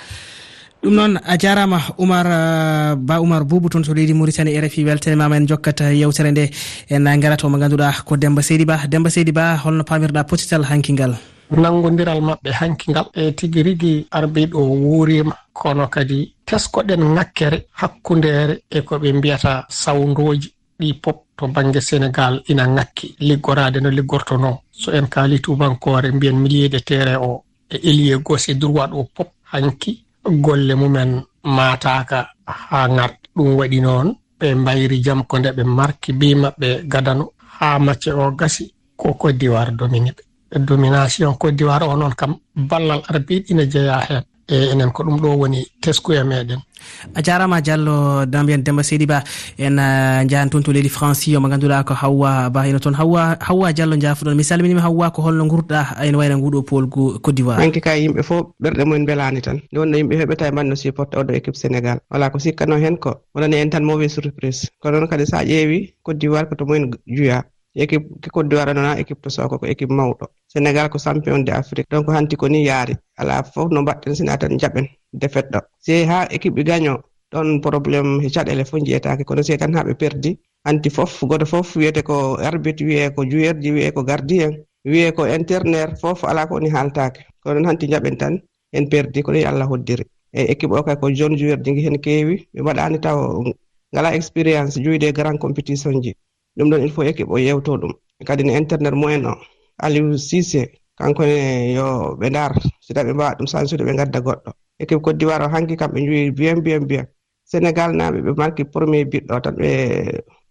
ɗum 0.87 0.95
noon 0.95 1.19
a 1.25 1.37
jarama 1.37 1.79
oumar 1.99 2.25
euh, 2.25 2.95
ba 2.95 3.19
oumar 3.19 3.43
boubou 3.43 3.69
toon 3.69 3.83
to 3.83 3.93
leydi 3.93 4.13
mauritanie 4.13 4.53
e 4.55 4.59
rfi 4.61 4.67
refi 4.67 4.85
weltanimama 4.85 5.35
en 5.35 5.45
jokkata 5.45 5.91
yewtere 5.91 6.31
nde 6.31 6.49
en 6.89 7.19
garata 7.19 7.45
omo 7.47 7.57
ganduɗa 7.57 8.05
ko 8.05 8.15
demba 8.15 8.41
seydi 8.41 8.65
ba. 8.65 8.87
Demba 8.87 9.09
seydi 9.09 9.33
ba 9.33 9.57
holno 9.57 9.83
pamirɗa 9.83 10.23
potital 10.23 10.63
hankingal. 10.63 11.13
Nanngodiral 11.51 12.21
maɓɓe 12.21 12.51
hanki 12.59 12.93
e 13.13 13.31
tigi 13.33 13.63
rigi 13.63 14.07
arbiɗo 14.11 14.59
wuurima. 14.59 15.35
Kono 15.53 15.87
kadi 15.87 16.33
teskoɗen 16.45 17.03
ŋakkere 17.15 17.67
hakkundere 17.73 18.61
e 18.71 18.81
ko 18.81 18.95
ɓe 18.97 19.13
mbiyata 19.13 19.65
sawndoji 19.69 20.53
ɗi 20.79 20.93
pop 21.01 21.25
to 21.37 21.47
banggue 21.47 21.81
sénégal 21.81 22.41
ina 22.47 22.65
ŋakki. 22.65 23.15
Liggorade 23.19 23.81
no 23.81 23.89
liggortono 23.89 24.61
so 24.71 24.91
en 24.91 25.07
kaali 25.07 25.39
tubankore 25.41 26.11
mbiyen 26.11 26.39
millier 26.39 26.69
de 26.69 26.79
terrain 26.79 27.17
o 27.21 27.43
e 27.69 27.75
élier 27.75 28.19
gauche 28.23 28.49
e 28.51 28.53
droit 28.55 28.87
ɗo 28.87 29.03
pop 29.13 29.29
hanki. 29.51 30.06
golle 30.29 30.73
mumen 30.75 31.11
mataka 31.43 32.19
ha 32.45 32.87
ŋar 32.87 33.11
ɗum 33.35 33.49
waɗi 33.59 33.79
noon 33.81 34.07
ɓe 34.39 34.55
mbayri 34.55 35.01
jam 35.05 35.23
ko 35.29 35.39
nde 35.39 35.49
ɓe 35.57 35.63
marki 35.63 36.13
bi 36.13 36.35
maɓɓe 36.35 36.69
gadano 36.91 37.25
ha 37.59 37.79
macce 37.79 38.09
o 38.11 38.31
gasi 38.39 38.73
ko 38.95 39.13
koddiwar 39.13 39.71
domini 39.71 40.11
ɓe. 40.11 40.23
Domination 40.59 41.35
koddiwar 41.37 41.83
o 41.83 41.95
noon 41.95 42.13
kam 42.15 42.35
ballal 42.55 43.01
arabiɗi 43.09 43.51
ina 43.51 43.63
jeeya 43.65 43.99
hen 44.09 44.23
e 44.47 44.71
enen 44.71 44.91
ko 44.91 45.03
ɗum 45.03 45.19
ɗo 45.21 45.29
woni 45.37 45.67
teskuya 45.81 46.23
meɗen. 46.23 46.59
A 47.15 47.21
jarama 47.21 47.61
diallo 47.61 48.25
dambiyen 48.25 48.63
demba 48.63 48.83
seydi 48.83 49.05
ba 49.05 49.23
en 49.57 49.77
uh, 49.77 50.23
jahan 50.29 50.49
toon 50.49 50.63
to 50.63 50.71
leydi 50.71 50.89
franci 50.89 51.35
omo 51.35 51.49
ganduɗa 51.49 51.83
ko 51.83 51.93
hawwa 51.93 52.49
ba 52.49 52.67
ina 52.67 52.79
toon. 52.79 52.95
Hawwa 52.95 53.37
hawwa 53.41 53.73
diallo 53.73 53.97
jafuɗon 53.99 54.35
mi 54.35 54.43
salminima 54.43 54.81
hawwa 54.81 55.11
ko 55.11 55.21
holno 55.21 55.45
gurɗa 55.51 55.99
ene 56.05 56.15
wayno 56.17 56.37
nguɗo 56.37 56.63
pool 56.63 56.87
côte 56.87 57.35
d'ivoire. 57.35 57.59
Manke 57.59 57.81
ka 57.81 57.97
yimɓe 57.97 58.23
fof 58.23 58.47
ɓerɗe 58.61 58.83
mumen 58.85 59.05
belani 59.05 59.41
tan. 59.41 59.59
Nde 59.71 59.79
wonno 59.79 59.97
yimɓe 59.97 60.15
heɓeta 60.15 60.47
e 60.47 60.51
manno 60.51 60.75
supporte 60.75 61.15
oɗo 61.17 61.33
équipe 61.33 61.57
sénégal. 61.57 61.99
Wala 62.09 62.29
ko 62.29 62.39
sikkano 62.39 62.77
hen 62.77 62.97
ko 62.97 63.19
wonani 63.35 63.55
en 63.57 63.69
tan 63.69 63.83
mauvais 63.83 64.09
surprise. 64.09 64.69
Ko 64.79 64.91
noon 64.91 65.07
kadi 65.07 65.25
sa 65.25 65.43
ƴeewi 65.43 65.95
côte 66.03 66.17
d'ivoire 66.19 66.47
koto 66.47 66.65
mumen 66.65 66.91
juya 67.05 67.43
équipe 67.83 68.05
kiko 68.21 68.39
waɗanona 68.59 68.99
équipe 69.01 69.21
to 69.21 69.29
soko 69.29 69.57
ko 69.59 69.65
équipe 69.65 69.91
mawɗo. 69.91 70.25
Sénégal 70.47 70.89
ko 70.89 70.97
champion 70.97 71.39
de 71.43 71.51
afrique 71.51 71.89
donc 71.91 72.09
hanti 72.09 72.35
ko 72.35 72.47
ni 72.49 72.63
yaari. 72.65 72.93
Ala 73.17 73.43
fof 73.43 73.69
no 73.71 73.81
mbaɗɗen 73.81 74.15
sina 74.15 74.37
tan 74.37 74.57
jaɓen 74.59 74.85
defet 75.13 75.47
ɗo. 75.51 75.59
Si 75.79 76.03
ha 76.09 76.27
équipe 76.31 76.55
ɓe 76.55 76.63
gaño 76.63 76.93
ɗon 77.31 77.61
probléme 77.61 78.23
e 78.25 78.29
caɗele 78.29 78.63
fof 78.65 78.79
jiyetake 78.85 79.23
kono 79.23 79.41
si 79.43 79.57
tan 79.57 79.73
haɓe 79.75 79.93
perdi 80.01 80.39
hanti 80.65 80.89
fof 80.89 81.23
goto 81.29 81.45
fof 81.45 81.75
wiyete 81.75 82.01
ko 82.03 82.35
arbitre 82.49 82.85
wiye 82.85 83.09
ko 83.15 83.23
joueur 83.29 83.55
ji 83.61 83.71
wiye 83.71 83.91
ko 83.91 84.03
gardien 84.03 84.51
wiye 84.85 85.11
ko 85.11 85.25
internaire 85.27 85.95
fof 86.01 86.23
ala 86.23 86.47
ko 86.47 86.55
oni 86.55 86.69
haaltake 86.69 87.19
kono 87.43 87.59
noon 87.59 87.67
hanti 87.69 87.87
jaɓen 87.91 88.17
tan 88.17 88.33
en 88.73 88.85
perdi 88.89 89.21
ko 89.21 89.31
ɗoyi 89.31 89.45
allah 89.45 89.67
hoddiri. 89.67 90.03
E 90.33 90.41
équipe 90.53 90.73
o 90.73 90.83
kay 90.83 90.95
ko 90.95 91.09
jeune 91.17 91.37
joueur 91.37 91.59
ji 91.63 91.71
hen 91.85 91.97
keewi 91.99 92.47
ɓe 92.53 92.61
mbaɗani 92.61 92.99
taw 93.01 93.43
ngala 93.93 94.15
expérience 94.15 94.75
juyde 94.83 95.11
grand 95.13 95.37
compétition 95.39 96.01
ji. 96.03 96.15
ɗum 96.57 96.69
ɗon 96.71 96.81
il 96.85 96.91
faut 96.91 97.03
équipe 97.03 97.29
o 97.29 97.37
yewto 97.37 97.77
ɗum. 97.77 97.93
Kadi 98.25 98.43
ne 98.43 98.53
internet 98.57 98.93
mumen 98.93 99.25
o 99.25 99.33
aliou 99.83 100.17
sise 100.17 100.61
kankone 100.97 101.73
yo 101.77 102.15
ɓe 102.19 102.29
ndar 102.29 102.51
so 102.81 102.93
tawi 102.93 103.09
ɓe 103.09 103.13
mbawa 103.13 103.35
ɗum 103.37 103.47
sansude 103.47 103.83
ɓe 103.87 103.93
gadda 103.97 104.19
goɗɗo. 104.21 104.51
Équipe 104.79 105.01
côte 105.01 105.17
d'ivoire 105.17 105.45
o 105.45 105.49
hanki 105.53 105.75
kamɓe 105.77 105.99
joyi 106.05 106.31
bien 106.31 106.57
bien 106.61 106.79
bien. 106.89 107.05
Sénégal 107.45 107.91
naɓe 107.95 108.21
ɓe 108.25 108.31
marki 108.37 108.63
premier 108.65 109.05
biɗɗo 109.05 109.39
tan 109.43 109.55
ɓe 109.55 109.69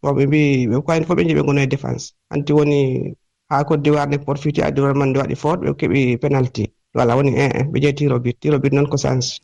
bon 0.03 0.13
ɓe 0.17 0.27
mbi 0.27 0.67
ɓe 0.71 0.77
kayni 0.87 1.05
fof 1.07 1.17
ɓe 1.19 1.25
jii 1.27 1.35
ɓe 1.39 1.43
gono 1.47 1.61
e 1.61 1.67
défense. 1.67 2.13
Hanti 2.31 2.53
woni 2.53 2.79
ha 3.51 3.65
côte 3.65 3.83
d'ivoire 3.83 4.07
nde 4.09 4.19
profité 4.27 4.63
adiwar 4.63 4.95
man 4.95 5.09
nde 5.11 5.19
waɗi 5.21 5.37
fort 5.37 5.61
ɓe 5.61 5.75
keeɓi 5.79 6.19
penalty. 6.23 6.65
Voilà 6.95 7.17
woni 7.17 7.31
un 7.37 7.51
un 7.61 7.65
ɓe 7.73 7.79
jeeyi 7.83 7.95
tiro 7.95 8.19
bit 8.21 8.37
tiro 8.41 8.59
bit 8.59 8.73
noon 8.73 8.87
ko 8.89 8.97
sans. 8.97 9.41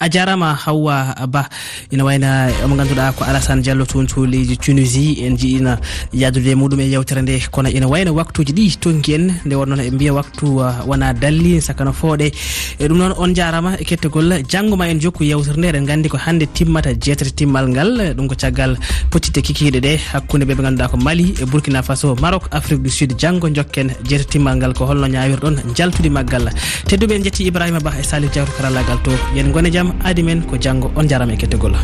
a 0.00 0.08
jarama 0.08 0.54
hawwa 0.54 1.14
ba 1.28 1.48
ina 1.90 2.04
wayna 2.04 2.48
omo 2.64 2.74
ganduɗa 2.76 3.12
ko 3.12 3.24
alassane 3.24 3.60
diallo 3.62 3.84
toon 3.84 4.06
to 4.06 4.24
leydi 4.24 4.56
tunisie 4.56 5.26
en 5.26 5.36
jiiɗina 5.36 5.78
yadude 6.14 6.54
muɗum 6.56 6.80
e 6.80 6.88
yewtere 6.88 7.20
nde. 7.22 7.40
Kono 7.50 7.68
ina 7.68 7.86
wayno 7.86 8.14
waktuji 8.14 8.52
ɗi 8.52 8.78
tonki 8.80 9.12
en 9.14 9.34
nde 9.44 9.54
wonnoon 9.54 9.76
ɓe 9.80 9.90
mbiya 9.92 10.14
waktu 10.14 10.46
wona 10.86 11.12
dalli 11.12 11.60
sakano 11.60 11.92
fooɗe. 11.92 12.32
E 12.78 12.88
ɗum 12.88 12.96
noon 12.96 13.12
on 13.18 13.34
jarama 13.34 13.76
e 13.78 13.84
kettogol 13.84 14.40
janggo 14.48 14.76
ma 14.76 14.88
en 14.88 14.98
jokku 15.00 15.22
yewtere 15.24 15.58
nde 15.58 15.68
eɗen 15.68 15.84
gandi 15.84 16.08
ko 16.08 16.16
hande 16.16 16.46
timmata 16.54 16.94
jeetati 16.94 17.32
timmal 17.34 17.68
ngal 17.68 18.14
ɗum 18.16 18.26
ko 18.28 18.34
caggal 18.40 18.78
pottitte 19.10 19.42
kikiɗe 19.44 19.80
ɗe. 19.80 19.98
Hakkude 20.14 20.44
ɓeɓe 20.48 20.62
ganduɗa 20.62 20.88
ko 20.88 20.96
mali 20.96 21.34
e 21.42 21.44
burkina 21.44 21.82
faso 21.82 22.16
maroc 22.16 22.48
afrique 22.52 22.82
du 22.82 22.88
sud 22.90 23.12
janggo 23.18 23.48
jokken 23.52 23.92
jeetati 24.08 24.30
timmal 24.38 24.56
ngal 24.56 24.72
ko 24.72 24.86
holno 24.86 25.06
ñawirɗon 25.06 25.74
jaltude 25.76 26.08
maggal. 26.08 26.48
Tedduɓe 26.88 27.16
en 27.16 27.22
jetti 27.24 27.44
ibrahima 27.44 27.80
ba 27.80 27.92
e 28.00 28.02
salif 28.02 28.32
diawto 28.32 28.52
karallagal 28.56 29.02
to. 29.04 29.10
Yen 29.36 29.52
gone 29.52 29.68
jaam 29.70 29.89
aadi 30.04 30.22
men 30.22 30.42
ko 30.42 30.56
janngo 30.60 30.90
on 30.96 31.08
jarama 31.08 31.32
e 31.32 31.36
kettogol. 31.36 31.76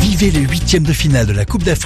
Vivez 0.00 0.30
le 0.30 0.40
huitième 0.46 0.84
de 0.84 0.92
finale 0.92 1.26
de 1.26 1.32
la 1.32 1.44
coupe 1.44 1.64
d'afrique. 1.64 1.84